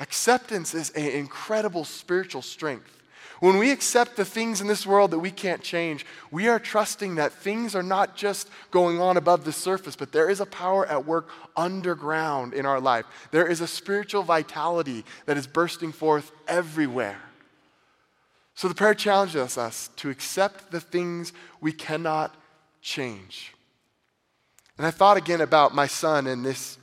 Acceptance 0.00 0.74
is 0.74 0.90
an 0.90 1.04
incredible 1.04 1.84
spiritual 1.84 2.42
strength. 2.42 2.94
When 3.40 3.58
we 3.58 3.70
accept 3.70 4.16
the 4.16 4.24
things 4.24 4.60
in 4.60 4.66
this 4.66 4.84
world 4.84 5.12
that 5.12 5.18
we 5.18 5.30
can't 5.30 5.62
change, 5.62 6.04
we 6.30 6.48
are 6.48 6.58
trusting 6.58 7.16
that 7.16 7.32
things 7.32 7.76
are 7.76 7.84
not 7.84 8.16
just 8.16 8.48
going 8.70 9.00
on 9.00 9.16
above 9.16 9.44
the 9.44 9.52
surface, 9.52 9.94
but 9.94 10.10
there 10.10 10.28
is 10.28 10.40
a 10.40 10.46
power 10.46 10.86
at 10.86 11.06
work 11.06 11.28
underground 11.56 12.52
in 12.52 12.66
our 12.66 12.80
life. 12.80 13.04
There 13.30 13.46
is 13.46 13.60
a 13.60 13.68
spiritual 13.68 14.24
vitality 14.24 15.04
that 15.26 15.36
is 15.36 15.46
bursting 15.46 15.92
forth 15.92 16.32
everywhere. 16.48 17.20
So 18.58 18.66
the 18.66 18.74
prayer 18.74 18.92
challenges 18.92 19.56
us 19.56 19.88
to 19.98 20.10
accept 20.10 20.72
the 20.72 20.80
things 20.80 21.32
we 21.60 21.70
cannot 21.70 22.34
change. 22.82 23.54
And 24.76 24.84
I 24.84 24.90
thought 24.90 25.16
again 25.16 25.40
about 25.40 25.76
my 25.76 25.86
son 25.86 26.26
and 26.26 26.44
this 26.44 26.76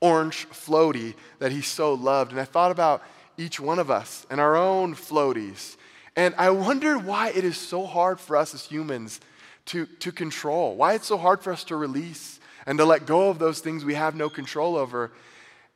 orange 0.00 0.48
floaty 0.50 1.14
that 1.40 1.50
he 1.50 1.62
so 1.62 1.94
loved. 1.94 2.30
And 2.30 2.40
I 2.40 2.44
thought 2.44 2.70
about 2.70 3.02
each 3.36 3.58
one 3.58 3.80
of 3.80 3.90
us 3.90 4.24
and 4.30 4.40
our 4.40 4.54
own 4.54 4.94
floaties. 4.94 5.76
And 6.14 6.32
I 6.38 6.50
wondered 6.50 7.04
why 7.04 7.30
it 7.30 7.42
is 7.42 7.56
so 7.56 7.86
hard 7.86 8.20
for 8.20 8.36
us 8.36 8.54
as 8.54 8.64
humans 8.64 9.18
to, 9.64 9.86
to 9.86 10.12
control, 10.12 10.76
why 10.76 10.94
it's 10.94 11.08
so 11.08 11.18
hard 11.18 11.42
for 11.42 11.52
us 11.52 11.64
to 11.64 11.76
release 11.76 12.38
and 12.66 12.78
to 12.78 12.84
let 12.84 13.04
go 13.04 13.30
of 13.30 13.40
those 13.40 13.58
things 13.58 13.84
we 13.84 13.94
have 13.94 14.14
no 14.14 14.28
control 14.28 14.76
over. 14.76 15.10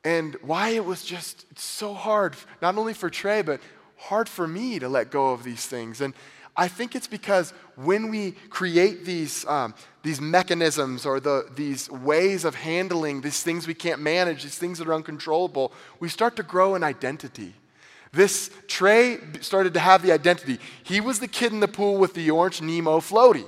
And 0.05 0.37
why 0.43 0.69
it 0.69 0.85
was 0.85 1.05
just 1.05 1.59
so 1.59 1.93
hard, 1.93 2.37
not 2.63 2.79
only 2.79 2.95
for 2.95 3.11
Trey, 3.11 3.43
but 3.43 3.61
hard 3.99 4.29
for 4.29 4.47
me 4.47 4.79
to 4.79 4.89
let 4.89 5.11
go 5.11 5.33
of 5.33 5.45
these 5.45 5.67
things. 5.67 6.01
And 6.01 6.15
I 6.57 6.67
think 6.67 6.97
it's 6.97 7.07
because 7.07 7.53
when 7.77 8.11
we 8.11 8.33
create 8.51 9.05
these, 9.05 9.47
um, 9.47 9.75
these 10.03 10.21
mechanisms 10.21 11.07
or 11.07 11.21
the, 11.21 11.47
these 11.55 11.89
ways 11.91 12.45
of 12.45 12.57
handling 12.57 13.21
these 13.21 13.43
things 13.43 13.67
we 13.67 13.75
can't 13.75 14.01
manage, 14.01 14.43
these 14.43 14.59
things 14.59 14.79
that 14.79 14.89
are 14.89 14.95
uncontrollable, 14.95 15.73
we 16.01 16.09
start 16.09 16.35
to 16.37 16.43
grow 16.43 16.75
an 16.75 16.83
identity. 16.83 17.55
This 18.11 18.51
Trey 18.67 19.19
started 19.41 19.75
to 19.75 19.81
have 19.81 20.03
the 20.03 20.13
identity. 20.13 20.59
He 20.83 21.01
was 21.01 21.21
the 21.21 21.29
kid 21.29 21.53
in 21.53 21.61
the 21.61 21.69
pool 21.69 21.97
with 21.97 22.15
the 22.15 22.31
orange 22.31 22.61
Nemo 22.61 22.99
floaty. 22.99 23.47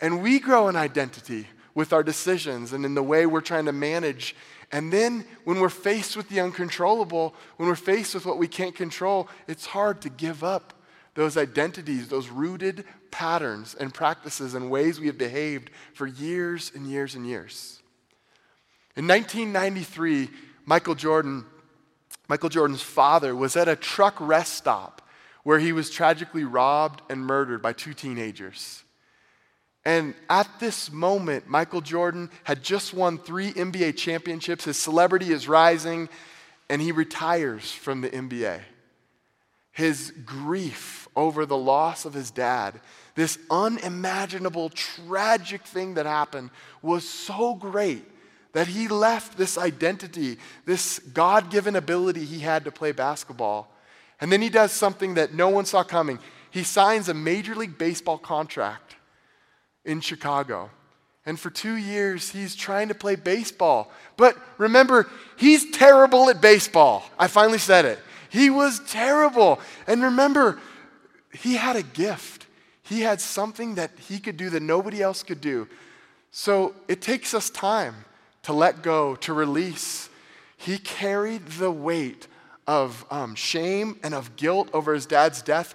And 0.00 0.22
we 0.22 0.38
grow 0.38 0.68
an 0.68 0.76
identity 0.76 1.48
with 1.74 1.92
our 1.92 2.02
decisions 2.02 2.72
and 2.72 2.84
in 2.84 2.94
the 2.94 3.02
way 3.02 3.26
we're 3.26 3.40
trying 3.40 3.66
to 3.66 3.72
manage. 3.72 4.36
And 4.70 4.92
then 4.92 5.24
when 5.44 5.60
we're 5.60 5.68
faced 5.68 6.16
with 6.16 6.28
the 6.28 6.40
uncontrollable, 6.40 7.34
when 7.56 7.68
we're 7.68 7.74
faced 7.74 8.14
with 8.14 8.26
what 8.26 8.38
we 8.38 8.48
can't 8.48 8.74
control, 8.74 9.28
it's 9.48 9.66
hard 9.66 10.00
to 10.02 10.08
give 10.08 10.44
up 10.44 10.72
those 11.14 11.36
identities, 11.36 12.08
those 12.08 12.28
rooted 12.28 12.84
patterns 13.10 13.74
and 13.78 13.94
practices 13.94 14.54
and 14.54 14.70
ways 14.70 14.98
we 14.98 15.06
have 15.06 15.18
behaved 15.18 15.70
for 15.92 16.06
years 16.06 16.72
and 16.74 16.86
years 16.86 17.14
and 17.14 17.26
years. 17.26 17.80
In 18.96 19.06
1993, 19.08 20.28
Michael 20.64 20.94
Jordan, 20.94 21.44
Michael 22.28 22.48
Jordan's 22.48 22.82
father, 22.82 23.34
was 23.34 23.56
at 23.56 23.68
a 23.68 23.76
truck 23.76 24.16
rest 24.20 24.54
stop 24.54 25.02
where 25.42 25.58
he 25.58 25.72
was 25.72 25.90
tragically 25.90 26.44
robbed 26.44 27.02
and 27.10 27.20
murdered 27.20 27.60
by 27.60 27.72
two 27.72 27.92
teenagers. 27.94 28.83
And 29.84 30.14
at 30.30 30.48
this 30.60 30.90
moment, 30.90 31.46
Michael 31.46 31.82
Jordan 31.82 32.30
had 32.44 32.62
just 32.62 32.94
won 32.94 33.18
three 33.18 33.52
NBA 33.52 33.96
championships. 33.96 34.64
His 34.64 34.78
celebrity 34.78 35.30
is 35.30 35.46
rising, 35.46 36.08
and 36.70 36.80
he 36.80 36.90
retires 36.90 37.70
from 37.70 38.00
the 38.00 38.08
NBA. 38.08 38.60
His 39.72 40.12
grief 40.24 41.06
over 41.14 41.44
the 41.44 41.56
loss 41.56 42.04
of 42.04 42.14
his 42.14 42.30
dad, 42.30 42.80
this 43.14 43.38
unimaginable, 43.50 44.70
tragic 44.70 45.62
thing 45.62 45.94
that 45.94 46.06
happened, 46.06 46.50
was 46.80 47.06
so 47.06 47.54
great 47.54 48.04
that 48.52 48.68
he 48.68 48.88
left 48.88 49.36
this 49.36 49.58
identity, 49.58 50.38
this 50.64 51.00
God 51.00 51.50
given 51.50 51.76
ability 51.76 52.24
he 52.24 52.38
had 52.38 52.64
to 52.64 52.70
play 52.70 52.92
basketball. 52.92 53.68
And 54.20 54.32
then 54.32 54.40
he 54.40 54.48
does 54.48 54.72
something 54.72 55.14
that 55.14 55.34
no 55.34 55.48
one 55.48 55.66
saw 55.66 55.82
coming. 55.82 56.20
He 56.50 56.62
signs 56.62 57.08
a 57.08 57.14
Major 57.14 57.54
League 57.56 57.76
Baseball 57.76 58.16
contract 58.16 58.93
in 59.84 60.00
Chicago. 60.00 60.70
And 61.26 61.40
for 61.40 61.50
two 61.50 61.76
years, 61.76 62.30
he's 62.30 62.54
trying 62.54 62.88
to 62.88 62.94
play 62.94 63.16
baseball. 63.16 63.90
But 64.16 64.36
remember, 64.58 65.08
he's 65.36 65.70
terrible 65.70 66.28
at 66.28 66.40
baseball. 66.40 67.04
I 67.18 67.28
finally 67.28 67.58
said 67.58 67.84
it. 67.84 67.98
He 68.28 68.50
was 68.50 68.80
terrible. 68.88 69.60
And 69.86 70.02
remember, 70.02 70.58
he 71.32 71.54
had 71.54 71.76
a 71.76 71.82
gift. 71.82 72.46
He 72.82 73.00
had 73.00 73.20
something 73.20 73.76
that 73.76 73.92
he 73.98 74.18
could 74.18 74.36
do 74.36 74.50
that 74.50 74.62
nobody 74.62 75.02
else 75.02 75.22
could 75.22 75.40
do. 75.40 75.68
So 76.30 76.74
it 76.88 77.00
takes 77.00 77.32
us 77.32 77.48
time 77.48 77.94
to 78.42 78.52
let 78.52 78.82
go, 78.82 79.16
to 79.16 79.32
release. 79.32 80.10
He 80.56 80.78
carried 80.78 81.46
the 81.46 81.70
weight 81.70 82.28
of 82.66 83.04
um, 83.10 83.34
shame 83.34 83.98
and 84.02 84.14
of 84.14 84.36
guilt 84.36 84.68
over 84.72 84.94
his 84.94 85.06
dad's 85.06 85.42
death, 85.42 85.74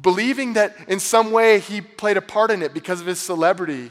believing 0.00 0.54
that 0.54 0.76
in 0.88 1.00
some 1.00 1.32
way 1.32 1.58
he 1.58 1.80
played 1.80 2.16
a 2.16 2.22
part 2.22 2.50
in 2.50 2.62
it 2.62 2.74
because 2.74 3.00
of 3.00 3.06
his 3.06 3.18
celebrity. 3.18 3.90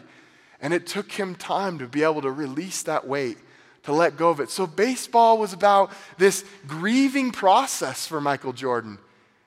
And 0.62 0.74
it 0.74 0.88
took 0.88 1.12
him 1.12 1.36
time 1.36 1.80
to 1.80 1.88
be 1.88 2.04
able 2.04 2.22
to 2.22 2.32
release 2.32 2.84
that 2.84 3.08
weight, 3.08 3.38
to 3.84 3.92
let 3.92 4.18
go 4.18 4.30
of 4.30 4.40
it. 4.40 4.50
So 4.50 4.66
baseball 4.68 5.38
was 5.38 5.54
about 5.54 5.92
this 6.18 6.46
grieving 6.68 7.32
process 7.32 8.08
for 8.08 8.22
Michael 8.22 8.54
Jordan. 8.54 8.98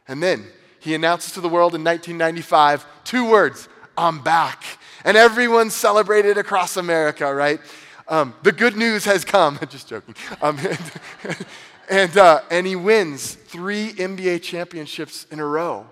And 0.06 0.22
then 0.22 0.46
he 0.80 0.94
announces 0.94 1.32
to 1.32 1.40
the 1.40 1.48
world 1.48 1.74
in 1.74 1.84
1995 1.84 2.86
two 3.04 3.28
words 3.28 3.68
I'm 3.96 4.22
back. 4.22 4.64
And 5.04 5.16
everyone 5.16 5.70
celebrated 5.70 6.38
across 6.38 6.76
America, 6.76 7.32
right? 7.34 7.60
Um, 8.06 8.34
the 8.42 8.52
good 8.52 8.76
news 8.76 9.04
has 9.04 9.24
come. 9.24 9.58
Just 9.68 9.88
joking. 9.88 10.14
Um, 10.40 10.58
and, 11.90 12.16
uh, 12.16 12.42
and 12.50 12.66
he 12.66 12.76
wins 12.76 13.34
three 13.34 13.92
NBA 13.92 14.42
championships 14.42 15.26
in 15.30 15.40
a 15.40 15.44
row. 15.44 15.86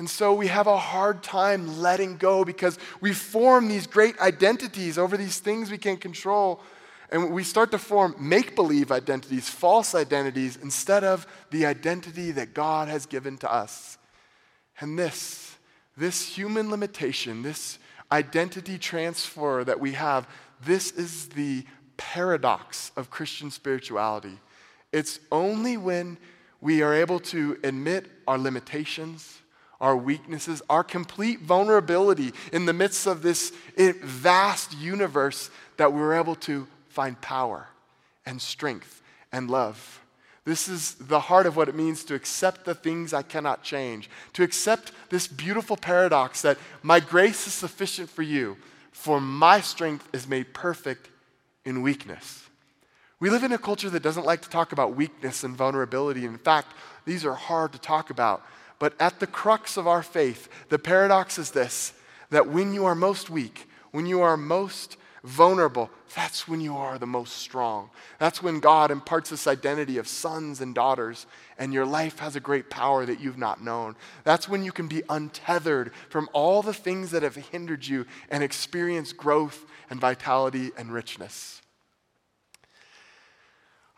And 0.00 0.08
so 0.08 0.32
we 0.32 0.46
have 0.46 0.66
a 0.66 0.78
hard 0.78 1.22
time 1.22 1.82
letting 1.82 2.16
go 2.16 2.42
because 2.42 2.78
we 3.02 3.12
form 3.12 3.68
these 3.68 3.86
great 3.86 4.18
identities 4.18 4.96
over 4.96 5.14
these 5.14 5.40
things 5.40 5.70
we 5.70 5.76
can't 5.76 6.00
control. 6.00 6.62
And 7.10 7.34
we 7.34 7.44
start 7.44 7.70
to 7.72 7.78
form 7.78 8.16
make 8.18 8.56
believe 8.56 8.90
identities, 8.90 9.50
false 9.50 9.94
identities, 9.94 10.56
instead 10.56 11.04
of 11.04 11.26
the 11.50 11.66
identity 11.66 12.30
that 12.30 12.54
God 12.54 12.88
has 12.88 13.04
given 13.04 13.36
to 13.40 13.52
us. 13.52 13.98
And 14.80 14.98
this, 14.98 15.54
this 15.98 16.34
human 16.34 16.70
limitation, 16.70 17.42
this 17.42 17.78
identity 18.10 18.78
transfer 18.78 19.64
that 19.64 19.80
we 19.80 19.92
have, 19.92 20.26
this 20.64 20.92
is 20.92 21.28
the 21.28 21.66
paradox 21.98 22.90
of 22.96 23.10
Christian 23.10 23.50
spirituality. 23.50 24.38
It's 24.92 25.20
only 25.30 25.76
when 25.76 26.16
we 26.62 26.80
are 26.80 26.94
able 26.94 27.20
to 27.20 27.58
admit 27.62 28.06
our 28.26 28.38
limitations, 28.38 29.39
our 29.80 29.96
weaknesses, 29.96 30.62
our 30.68 30.84
complete 30.84 31.40
vulnerability 31.40 32.32
in 32.52 32.66
the 32.66 32.72
midst 32.72 33.06
of 33.06 33.22
this 33.22 33.52
vast 33.76 34.76
universe 34.76 35.50
that 35.78 35.92
we're 35.92 36.14
able 36.14 36.34
to 36.34 36.66
find 36.88 37.20
power 37.20 37.68
and 38.26 38.40
strength 38.40 39.00
and 39.32 39.50
love. 39.50 40.00
This 40.44 40.68
is 40.68 40.94
the 40.94 41.20
heart 41.20 41.46
of 41.46 41.56
what 41.56 41.68
it 41.68 41.74
means 41.74 42.02
to 42.04 42.14
accept 42.14 42.64
the 42.64 42.74
things 42.74 43.12
I 43.12 43.22
cannot 43.22 43.62
change, 43.62 44.10
to 44.32 44.42
accept 44.42 44.92
this 45.08 45.28
beautiful 45.28 45.76
paradox 45.76 46.42
that 46.42 46.58
my 46.82 46.98
grace 46.98 47.46
is 47.46 47.52
sufficient 47.52 48.10
for 48.10 48.22
you, 48.22 48.56
for 48.90 49.20
my 49.20 49.60
strength 49.60 50.08
is 50.12 50.26
made 50.26 50.52
perfect 50.52 51.08
in 51.64 51.82
weakness. 51.82 52.48
We 53.20 53.28
live 53.28 53.44
in 53.44 53.52
a 53.52 53.58
culture 53.58 53.90
that 53.90 54.02
doesn't 54.02 54.24
like 54.24 54.40
to 54.42 54.50
talk 54.50 54.72
about 54.72 54.96
weakness 54.96 55.44
and 55.44 55.54
vulnerability. 55.54 56.24
In 56.24 56.38
fact, 56.38 56.72
these 57.04 57.24
are 57.24 57.34
hard 57.34 57.72
to 57.72 57.78
talk 57.78 58.08
about. 58.10 58.42
But 58.80 58.94
at 58.98 59.20
the 59.20 59.28
crux 59.28 59.76
of 59.76 59.86
our 59.86 60.02
faith, 60.02 60.48
the 60.70 60.78
paradox 60.80 61.38
is 61.38 61.52
this 61.52 61.92
that 62.30 62.48
when 62.48 62.72
you 62.72 62.86
are 62.86 62.94
most 62.94 63.28
weak, 63.28 63.68
when 63.90 64.06
you 64.06 64.22
are 64.22 64.36
most 64.36 64.96
vulnerable, 65.22 65.90
that's 66.14 66.48
when 66.48 66.60
you 66.60 66.76
are 66.76 66.96
the 66.96 67.06
most 67.06 67.34
strong. 67.34 67.90
That's 68.18 68.42
when 68.42 68.60
God 68.60 68.90
imparts 68.90 69.30
this 69.30 69.46
identity 69.46 69.98
of 69.98 70.08
sons 70.08 70.60
and 70.60 70.74
daughters, 70.74 71.26
and 71.58 71.74
your 71.74 71.84
life 71.84 72.20
has 72.20 72.36
a 72.36 72.40
great 72.40 72.70
power 72.70 73.04
that 73.04 73.20
you've 73.20 73.36
not 73.36 73.62
known. 73.62 73.96
That's 74.24 74.48
when 74.48 74.64
you 74.64 74.72
can 74.72 74.88
be 74.88 75.02
untethered 75.08 75.92
from 76.08 76.30
all 76.32 76.62
the 76.62 76.72
things 76.72 77.10
that 77.10 77.22
have 77.22 77.36
hindered 77.36 77.86
you 77.86 78.06
and 78.30 78.42
experience 78.42 79.12
growth 79.12 79.66
and 79.90 80.00
vitality 80.00 80.70
and 80.78 80.92
richness. 80.92 81.60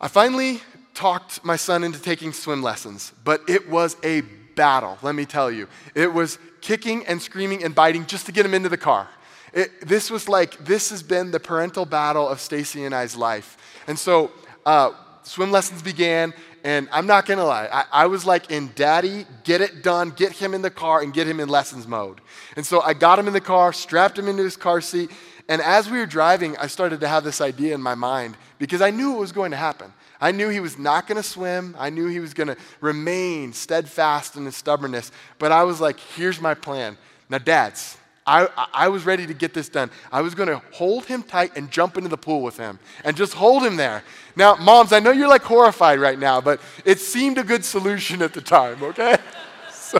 I 0.01 0.09
finally 0.09 0.61
talked 0.95 1.45
my 1.45 1.57
son 1.57 1.85
into 1.85 2.01
taking 2.03 2.33
swim 2.33 2.63
lessons, 2.63 3.13
but 3.23 3.43
it 3.49 3.69
was 3.69 3.97
a 4.03 4.23
battle, 4.55 4.99
let 5.03 5.15
me 5.15 5.25
tell 5.25 5.51
you. 5.51 5.69
It 5.95 6.13
was 6.13 6.39
kicking 6.61 7.07
and 7.07 7.21
screaming 7.21 7.65
and 7.65 7.75
biting 7.75 8.07
just 8.07 8.27
to 8.27 8.33
get 8.33 8.47
him 8.47 8.55
into 8.55 8.69
the 8.69 8.77
car. 8.77 9.09
It, 9.53 9.87
this 9.87 10.11
was 10.11 10.29
like, 10.29 10.65
this 10.65 10.91
has 10.91 11.03
been 11.03 11.31
the 11.31 11.41
parental 11.41 11.85
battle 11.85 12.29
of 12.29 12.41
Stacy 12.41 12.85
and 12.85 12.95
I's 12.95 13.17
life. 13.17 13.59
And 13.87 13.99
so, 13.99 14.31
uh, 14.65 14.93
swim 15.25 15.51
lessons 15.51 15.83
began, 15.83 16.33
and 16.65 16.89
I'm 16.93 17.07
not 17.07 17.27
gonna 17.27 17.45
lie, 17.45 17.69
I, 17.71 18.05
I, 18.05 18.07
was 18.07 18.25
like 18.25 18.51
in 18.51 18.71
daddy, 18.75 19.27
get 19.45 19.61
it 19.61 19.83
done, 19.83 20.11
get 20.11 20.33
him 20.33 20.55
in 20.55 20.63
the 20.63 20.71
car, 20.71 21.03
and 21.03 21.13
get 21.13 21.27
him 21.27 21.41
in 21.41 21.49
lessons 21.49 21.87
mode. 21.87 22.21
And 22.57 22.65
so 22.65 22.81
I 22.81 22.95
got 22.95 23.19
him 23.19 23.27
in 23.27 23.33
the 23.33 23.41
car, 23.41 23.73
strapped 23.73 24.19
him 24.19 24.29
into 24.29 24.45
his 24.45 24.57
car 24.57 24.81
seat, 24.81 25.11
and 25.49 25.61
as 25.61 25.91
we 25.91 25.99
were 25.99 26.07
driving, 26.07 26.57
I 26.57 26.67
started 26.67 27.01
to 27.01 27.09
have 27.09 27.25
this 27.25 27.41
idea 27.41 27.75
in 27.75 27.83
my 27.83 27.95
mind 27.95 28.37
because 28.59 28.81
I 28.81 28.91
knew 28.91 29.17
it 29.17 29.19
was 29.19 29.33
going 29.33 29.51
to 29.51 29.57
happen. 29.57 29.93
I 30.23 30.31
knew 30.31 30.51
he 30.51 30.61
was 30.61 30.79
not 30.79 31.09
going 31.09 31.21
to 31.21 31.29
swim. 31.29 31.75
I 31.77 31.91
knew 31.91 32.07
he 32.07 32.21
was 32.21 32.33
going 32.33 32.47
to 32.47 32.57
remain 32.81 33.53
steadfast 33.53 34.37
in 34.37 34.45
his 34.45 34.55
stubbornness. 34.55 35.11
But 35.41 35.51
I 35.51 35.65
was 35.65 35.81
like, 35.81 35.99
here's 35.99 36.41
my 36.41 36.55
plan. 36.55 36.97
Now, 37.29 37.39
dads, 37.39 37.99
I, 38.25 38.49
I 38.73 38.87
was 38.87 39.05
ready 39.05 39.27
to 39.27 39.35
get 39.35 39.53
this 39.53 39.69
done. 39.69 39.91
I 40.13 40.21
was 40.21 40.37
going 40.37 40.49
to 40.49 40.63
hold 40.71 41.07
him 41.07 41.25
tight 41.25 41.57
and 41.57 41.69
jump 41.73 41.97
into 41.97 42.09
the 42.09 42.17
pool 42.17 42.41
with 42.41 42.57
him 42.57 42.79
and 43.05 43.17
just 43.17 43.35
hold 43.35 43.65
him 43.65 43.75
there. 43.75 44.05
Now, 44.37 44.55
moms, 44.55 44.93
I 44.93 45.01
know 45.01 45.11
you're 45.11 45.27
like 45.27 45.43
horrified 45.43 45.99
right 45.99 46.19
now, 46.19 46.41
but 46.41 46.61
it 46.85 47.01
seemed 47.01 47.37
a 47.39 47.43
good 47.43 47.65
solution 47.65 48.23
at 48.23 48.33
the 48.33 48.41
time, 48.41 48.81
okay? 48.81 49.17
so, 49.73 49.99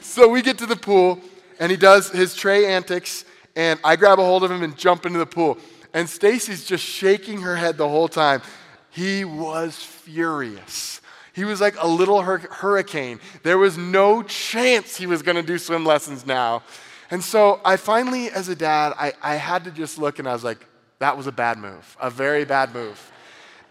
so 0.00 0.28
we 0.28 0.40
get 0.40 0.56
to 0.58 0.66
the 0.66 0.76
pool 0.76 1.20
and 1.58 1.72
he 1.72 1.76
does 1.76 2.10
his 2.10 2.36
Trey 2.36 2.66
antics 2.66 3.24
and 3.56 3.80
I 3.82 3.96
grab 3.96 4.20
a 4.20 4.24
hold 4.24 4.44
of 4.44 4.52
him 4.52 4.62
and 4.62 4.76
jump 4.78 5.04
into 5.04 5.18
the 5.18 5.26
pool. 5.26 5.58
And 5.92 6.08
Stacy's 6.08 6.64
just 6.64 6.84
shaking 6.84 7.40
her 7.40 7.56
head 7.56 7.76
the 7.76 7.88
whole 7.88 8.06
time. 8.06 8.40
He 8.98 9.24
was 9.24 9.76
furious. 9.76 11.00
He 11.32 11.44
was 11.44 11.60
like 11.60 11.76
a 11.78 11.86
little 11.86 12.20
hur- 12.20 12.38
hurricane. 12.38 13.20
There 13.44 13.56
was 13.56 13.78
no 13.78 14.24
chance 14.24 14.96
he 14.96 15.06
was 15.06 15.22
going 15.22 15.36
to 15.36 15.42
do 15.42 15.56
swim 15.56 15.86
lessons 15.86 16.26
now. 16.26 16.64
And 17.08 17.22
so 17.22 17.60
I 17.64 17.76
finally, 17.76 18.28
as 18.28 18.48
a 18.48 18.56
dad, 18.56 18.94
I, 18.98 19.12
I 19.22 19.36
had 19.36 19.62
to 19.64 19.70
just 19.70 19.98
look 19.98 20.18
and 20.18 20.28
I 20.28 20.32
was 20.32 20.42
like, 20.42 20.66
that 20.98 21.16
was 21.16 21.28
a 21.28 21.32
bad 21.32 21.58
move, 21.58 21.96
a 22.00 22.10
very 22.10 22.44
bad 22.44 22.74
move. 22.74 23.12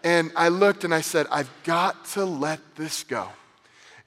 And 0.02 0.32
I 0.34 0.48
looked 0.48 0.84
and 0.84 0.94
I 0.94 1.02
said, 1.02 1.26
I've 1.30 1.50
got 1.62 2.06
to 2.12 2.24
let 2.24 2.60
this 2.76 3.04
go. 3.04 3.28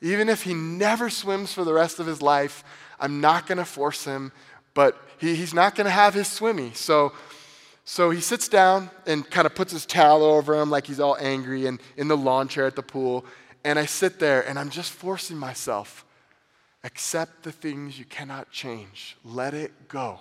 Even 0.02 0.28
if 0.28 0.42
he 0.42 0.56
never 0.56 1.12
swims 1.12 1.54
for 1.54 1.64
the 1.64 1.74
rest 1.74 2.00
of 2.00 2.08
his 2.08 2.24
life, 2.24 2.64
I'm 3.00 3.22
not 3.22 3.46
going 3.46 3.60
to 3.60 3.66
force 3.66 4.06
him, 4.06 4.32
but 4.74 4.98
he, 5.20 5.36
he's 5.36 5.54
not 5.54 5.76
going 5.76 5.86
to 5.86 5.92
have 5.92 6.16
his 6.16 6.28
swimmy. 6.28 6.72
So, 6.74 7.14
so 7.84 8.10
he 8.10 8.22
sits 8.22 8.48
down 8.48 8.90
and 9.06 9.30
kind 9.30 9.46
of 9.46 9.56
puts 9.56 9.72
his 9.74 9.86
towel 9.86 10.24
over 10.24 10.56
him 10.56 10.70
like 10.70 10.88
he's 10.88 11.00
all 11.00 11.18
angry 11.20 11.66
and 11.66 11.82
in 11.98 12.08
the 12.08 12.18
lawn 12.18 12.48
chair 12.48 12.66
at 12.66 12.76
the 12.76 12.84
pool. 12.84 13.26
And 13.64 13.78
I 13.78 13.86
sit 13.86 14.20
there 14.20 14.48
and 14.48 14.58
I'm 14.58 14.70
just 14.70 14.92
forcing 14.92 15.38
myself 15.38 16.06
Accept 16.84 17.44
the 17.44 17.52
things 17.52 18.00
you 18.00 18.06
cannot 18.06 18.50
change. 18.50 19.16
Let 19.24 19.54
it 19.54 19.88
go. 19.88 20.20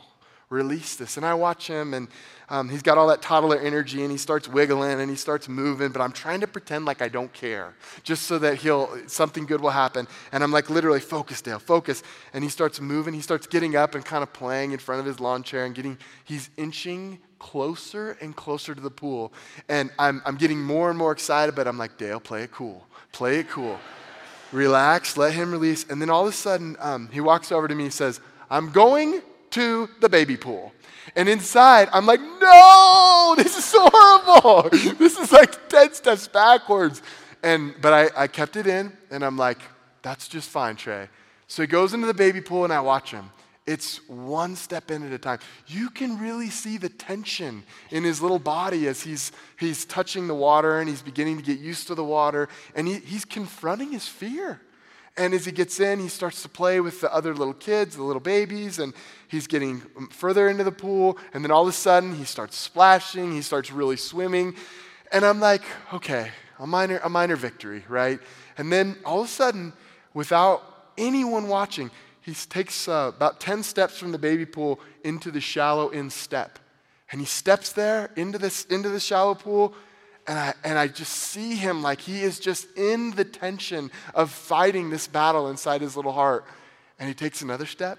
Release 0.51 0.97
this. 0.97 1.17
And 1.17 1.25
I 1.25 1.33
watch 1.33 1.69
him, 1.69 1.95
and 1.95 2.09
um, 2.51 2.69
he's 2.69 2.83
got 2.83 2.99
all 2.99 3.07
that 3.07 3.23
toddler 3.23 3.59
energy, 3.59 4.03
and 4.03 4.11
he 4.11 4.19
starts 4.19 4.47
wiggling 4.47 5.01
and 5.01 5.09
he 5.09 5.17
starts 5.17 5.49
moving, 5.49 5.91
but 5.91 6.03
I'm 6.03 6.11
trying 6.13 6.41
to 6.41 6.49
pretend 6.49 6.85
like 6.85 7.01
I 7.01 7.09
don't 7.09 7.33
care, 7.33 7.75
just 8.03 8.25
so 8.25 8.39
that 8.41 8.57
he'll 8.57 8.91
something 9.07 9.47
good 9.47 9.61
will 9.61 9.71
happen. 9.71 10.09
And 10.33 10.43
I'm 10.43 10.51
like, 10.51 10.69
literally, 10.69 11.01
focus, 11.01 11.41
Dale, 11.41 11.61
focus. 11.61 12.03
And 12.35 12.43
he 12.43 12.51
starts 12.51 12.81
moving. 12.81 13.15
He 13.15 13.23
starts 13.23 13.47
getting 13.47 13.77
up 13.77 13.95
and 13.95 14.05
kind 14.05 14.23
of 14.23 14.33
playing 14.33 14.73
in 14.73 14.81
front 14.81 15.01
of 15.01 15.07
his 15.07 15.21
lawn 15.21 15.45
chair 15.45 15.65
and 15.65 15.75
getting. 15.75 15.97
He's 16.25 16.51
inching 16.57 17.21
closer 17.41 18.17
and 18.21 18.37
closer 18.37 18.77
to 18.77 18.81
the 18.81 18.91
pool, 18.91 19.33
and 19.69 19.91
I'm 19.99 20.23
I'm 20.25 20.37
getting 20.37 20.63
more 20.63 20.91
and 20.91 20.97
more 20.97 21.11
excited. 21.11 21.57
But 21.57 21.67
I'm 21.67 21.79
like, 21.79 21.99
Dale, 21.99 22.21
play 22.21 22.45
it 22.45 22.53
cool. 22.53 22.87
Play 23.11 23.41
it 23.41 23.49
cool 23.49 23.81
relax, 24.53 25.17
let 25.17 25.33
him 25.33 25.53
release. 25.53 25.85
And 25.89 26.01
then 26.01 26.11
all 26.11 26.23
of 26.23 26.29
a 26.29 26.37
sudden, 26.37 26.77
um, 26.81 27.09
he 27.13 27.21
walks 27.21 27.53
over 27.53 27.69
to 27.69 27.75
me 27.75 27.85
and 27.85 27.93
says, 27.93 28.21
I'm 28.51 28.71
going 28.71 29.23
to 29.51 29.89
the 30.01 30.09
baby 30.09 30.37
pool. 30.37 30.73
And 31.17 31.29
inside, 31.29 31.89
I'm 31.93 32.07
like, 32.07 32.21
no, 32.21 33.35
this 33.39 33.57
is 33.57 33.65
so 33.65 33.89
horrible. 33.93 34.71
this 34.99 35.19
is 35.19 35.33
like 35.33 35.69
10 35.69 35.95
steps 35.95 36.29
backwards. 36.29 37.03
And, 37.43 37.75
but 37.81 37.93
I, 37.93 38.25
I 38.25 38.27
kept 38.27 38.57
it 38.57 38.67
in, 38.67 38.93
and 39.11 39.25
I'm 39.25 39.37
like, 39.37 39.59
that's 40.03 40.29
just 40.29 40.51
fine, 40.51 40.77
Trey. 40.77 41.09
So 41.47 41.63
he 41.63 41.67
goes 41.67 41.95
into 41.95 42.07
the 42.07 42.15
baby 42.15 42.41
pool, 42.41 42.65
and 42.65 42.73
I 42.73 42.81
watch 42.81 43.11
him. 43.11 43.31
It's 43.67 44.07
one 44.09 44.57
step 44.57 44.91
in 44.91 45.07
at 45.07 45.13
a 45.13 45.19
time. 45.19 45.39
You 45.67 45.91
can 45.91 46.19
really 46.19 46.51
see 46.51 46.77
the 46.77 46.89
tension 46.89 47.63
in 47.91 48.05
his 48.05 48.21
little 48.21 48.39
body 48.39 48.89
as 48.89 49.03
he's, 49.03 49.33
he's 49.59 49.85
touching 49.85 50.27
the 50.27 50.35
water 50.35 50.81
and 50.81 50.89
he's 50.89 51.03
beginning 51.03 51.37
to 51.37 51.43
get 51.43 51.59
used 51.59 51.87
to 51.89 51.95
the 51.95 52.05
water 52.05 52.49
and 52.75 52.89
he, 52.89 52.99
he's 52.99 53.25
confronting 53.25 53.93
his 53.93 54.09
fear. 54.09 54.61
And 55.17 55.35
as 55.35 55.45
he 55.45 55.53
gets 55.53 55.81
in, 55.81 56.01
he 56.01 56.09
starts 56.09 56.43
to 56.43 56.49
play 56.49 56.81
with 56.81 57.01
the 57.01 57.13
other 57.13 57.35
little 57.35 57.53
kids, 57.53 57.97
the 57.97 58.03
little 58.03 58.21
babies, 58.21 58.79
and 58.79 58.95
he's 59.29 59.47
getting 59.47 59.81
further 60.11 60.49
into 60.49 60.65
the 60.65 60.73
pool. 60.73 61.19
And 61.35 61.45
then 61.45 61.51
all 61.51 61.63
of 61.63 61.69
a 61.69 61.73
sudden, 61.73 62.15
he 62.15 62.25
starts 62.25 62.57
splashing, 62.57 63.33
he 63.33 63.43
starts 63.43 63.71
really 63.71 63.97
swimming. 63.97 64.55
And 65.13 65.25
I'm 65.25 65.41
like, 65.41 65.63
okay, 65.93 66.31
a 66.59 66.67
minor, 66.67 67.01
a 67.03 67.11
minor 67.11 67.37
victory, 67.37 67.85
right? 67.89 68.21
And 68.57 68.73
then 68.73 68.97
all 69.05 69.21
of 69.21 69.27
a 69.27 69.31
sudden, 69.31 69.73
without 70.15 70.93
anyone 70.97 71.49
watching, 71.49 71.91
he 72.31 72.47
takes 72.49 72.87
uh, 72.87 73.11
about 73.15 73.41
10 73.41 73.65
steps 73.65 73.99
from 73.99 74.13
the 74.13 74.19
baby 74.19 74.47
pool 74.47 74.79
into 75.03 75.33
the 75.33 75.41
shallow 75.41 75.89
in 75.89 76.11
step. 76.11 76.59
And 77.11 77.21
he 77.21 77.27
steps 77.27 77.73
there 77.73 78.11
into 78.15 78.39
this 78.39 78.67
into 78.67 78.89
the 78.89 79.01
shallow 79.01 79.35
pool, 79.35 79.75
and 80.29 80.39
I, 80.39 80.55
and 80.63 80.79
I 80.79 80.87
just 80.87 81.13
see 81.13 81.57
him 81.57 81.83
like 81.83 82.01
he 82.01 82.23
is 82.23 82.39
just 82.39 82.69
in 82.77 83.11
the 83.13 83.25
tension 83.25 83.91
of 84.15 84.31
fighting 84.31 84.91
this 84.91 85.09
battle 85.09 85.51
inside 85.51 85.81
his 85.81 85.97
little 85.97 86.13
heart. 86.13 86.45
And 87.01 87.09
he 87.09 87.15
takes 87.15 87.43
another 87.43 87.67
step 87.67 87.99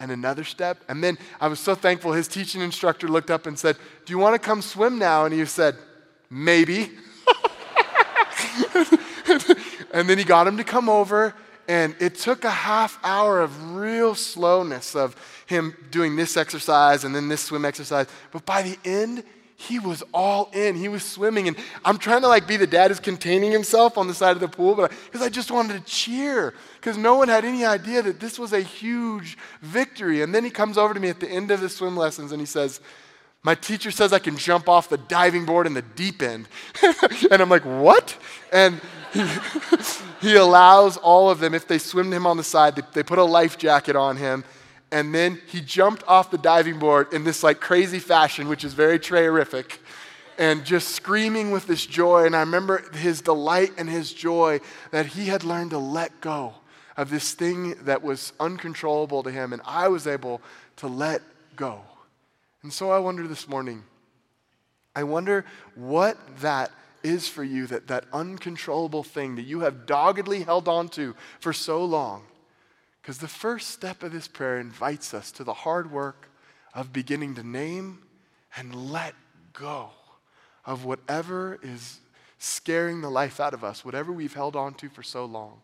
and 0.00 0.10
another 0.10 0.42
step. 0.42 0.78
And 0.88 1.04
then 1.04 1.16
I 1.40 1.46
was 1.46 1.60
so 1.60 1.76
thankful 1.76 2.12
his 2.12 2.26
teaching 2.26 2.60
instructor 2.60 3.06
looked 3.06 3.30
up 3.30 3.46
and 3.46 3.56
said, 3.56 3.76
Do 4.04 4.12
you 4.12 4.18
want 4.18 4.34
to 4.34 4.40
come 4.40 4.62
swim 4.62 4.98
now? 4.98 5.26
And 5.26 5.32
he 5.34 5.44
said, 5.44 5.76
Maybe. 6.28 6.90
and 9.92 10.08
then 10.08 10.18
he 10.18 10.24
got 10.24 10.48
him 10.48 10.56
to 10.56 10.64
come 10.64 10.88
over 10.88 11.36
And 11.68 11.94
it 12.00 12.16
took 12.16 12.44
a 12.44 12.50
half 12.50 12.98
hour 13.02 13.40
of 13.40 13.74
real 13.74 14.14
slowness 14.14 14.94
of 14.94 15.16
him 15.46 15.76
doing 15.90 16.16
this 16.16 16.36
exercise 16.36 17.04
and 17.04 17.14
then 17.14 17.28
this 17.28 17.42
swim 17.42 17.64
exercise. 17.64 18.06
But 18.32 18.44
by 18.44 18.62
the 18.62 18.78
end, 18.84 19.24
he 19.56 19.78
was 19.78 20.02
all 20.12 20.50
in. 20.52 20.74
He 20.76 20.88
was 20.88 21.04
swimming. 21.04 21.48
And 21.48 21.56
I'm 21.84 21.98
trying 21.98 22.22
to 22.22 22.28
like 22.28 22.46
be 22.46 22.56
the 22.56 22.66
dad 22.66 22.90
who's 22.90 23.00
containing 23.00 23.52
himself 23.52 23.96
on 23.96 24.08
the 24.08 24.14
side 24.14 24.32
of 24.32 24.40
the 24.40 24.48
pool, 24.48 24.74
but 24.74 24.92
because 25.06 25.22
I 25.22 25.28
just 25.28 25.50
wanted 25.50 25.78
to 25.78 25.90
cheer. 25.90 26.54
Because 26.76 26.96
no 26.96 27.14
one 27.14 27.28
had 27.28 27.44
any 27.44 27.64
idea 27.64 28.02
that 28.02 28.20
this 28.20 28.38
was 28.38 28.52
a 28.52 28.60
huge 28.60 29.38
victory. 29.62 30.22
And 30.22 30.34
then 30.34 30.44
he 30.44 30.50
comes 30.50 30.76
over 30.76 30.92
to 30.92 31.00
me 31.00 31.08
at 31.08 31.20
the 31.20 31.28
end 31.28 31.50
of 31.50 31.60
the 31.60 31.68
swim 31.68 31.96
lessons 31.96 32.32
and 32.32 32.40
he 32.40 32.46
says, 32.46 32.80
my 33.44 33.54
teacher 33.54 33.90
says 33.90 34.12
I 34.12 34.18
can 34.18 34.38
jump 34.38 34.70
off 34.70 34.88
the 34.88 34.96
diving 34.96 35.44
board 35.44 35.66
in 35.66 35.74
the 35.74 35.82
deep 35.82 36.22
end. 36.22 36.48
and 37.30 37.42
I'm 37.42 37.50
like, 37.50 37.64
what? 37.64 38.16
And 38.50 38.80
he, 40.20 40.34
allows 40.34 40.96
all 40.96 41.30
of 41.30 41.38
them, 41.38 41.54
if 41.54 41.68
they 41.68 41.78
swim 41.78 42.10
to 42.10 42.16
him 42.16 42.26
on 42.26 42.36
the 42.36 42.44
side, 42.44 42.76
they, 42.76 42.82
they 42.92 43.02
put 43.02 43.18
a 43.18 43.24
life 43.24 43.56
jacket 43.56 43.96
on 43.96 44.16
him. 44.16 44.44
And 44.90 45.14
then 45.14 45.40
he 45.46 45.60
jumped 45.60 46.04
off 46.06 46.30
the 46.30 46.38
diving 46.38 46.78
board 46.78 47.12
in 47.12 47.24
this 47.24 47.42
like 47.42 47.60
crazy 47.60 47.98
fashion, 47.98 48.48
which 48.48 48.64
is 48.64 48.74
very 48.74 48.98
Treyerific, 48.98 49.78
and 50.38 50.64
just 50.64 50.88
screaming 50.90 51.50
with 51.50 51.66
this 51.66 51.86
joy. 51.86 52.26
And 52.26 52.36
I 52.36 52.40
remember 52.40 52.84
his 52.96 53.20
delight 53.20 53.72
and 53.76 53.88
his 53.88 54.12
joy 54.12 54.60
that 54.90 55.06
he 55.06 55.26
had 55.26 55.44
learned 55.44 55.70
to 55.70 55.78
let 55.78 56.20
go 56.20 56.54
of 56.96 57.10
this 57.10 57.32
thing 57.32 57.74
that 57.84 58.02
was 58.02 58.32
uncontrollable 58.38 59.22
to 59.24 59.30
him, 59.30 59.52
and 59.52 59.62
I 59.64 59.88
was 59.88 60.06
able 60.06 60.40
to 60.76 60.86
let 60.86 61.22
go. 61.56 61.80
And 62.62 62.72
so 62.72 62.90
I 62.90 62.98
wonder 62.98 63.26
this 63.26 63.48
morning, 63.48 63.82
I 64.94 65.02
wonder 65.02 65.44
what 65.74 66.16
that 66.40 66.70
is 67.04 67.28
for 67.28 67.44
you 67.44 67.66
that, 67.66 67.86
that 67.86 68.06
uncontrollable 68.12 69.04
thing 69.04 69.36
that 69.36 69.42
you 69.42 69.60
have 69.60 69.86
doggedly 69.86 70.42
held 70.42 70.66
on 70.66 70.88
to 70.88 71.14
for 71.38 71.52
so 71.52 71.84
long. 71.84 72.24
Because 73.00 73.18
the 73.18 73.28
first 73.28 73.70
step 73.70 74.02
of 74.02 74.12
this 74.12 74.26
prayer 74.26 74.58
invites 74.58 75.12
us 75.12 75.30
to 75.32 75.44
the 75.44 75.52
hard 75.52 75.92
work 75.92 76.30
of 76.74 76.92
beginning 76.92 77.34
to 77.34 77.46
name 77.46 77.98
and 78.56 78.74
let 78.90 79.14
go 79.52 79.90
of 80.64 80.84
whatever 80.86 81.58
is 81.62 82.00
scaring 82.38 83.02
the 83.02 83.10
life 83.10 83.38
out 83.38 83.52
of 83.54 83.62
us, 83.62 83.84
whatever 83.84 84.10
we've 84.10 84.34
held 84.34 84.56
on 84.56 84.72
to 84.74 84.88
for 84.88 85.02
so 85.02 85.26
long. 85.26 85.60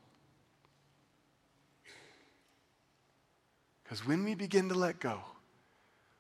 Because 3.82 4.06
when 4.06 4.22
we 4.22 4.34
begin 4.34 4.68
to 4.68 4.74
let 4.74 5.00
go, 5.00 5.20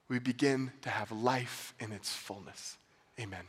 we 0.08 0.18
begin 0.18 0.72
to 0.82 0.90
have 0.90 1.12
life 1.12 1.72
in 1.78 1.92
its 1.92 2.12
fullness. 2.12 2.78
Amen. 3.20 3.44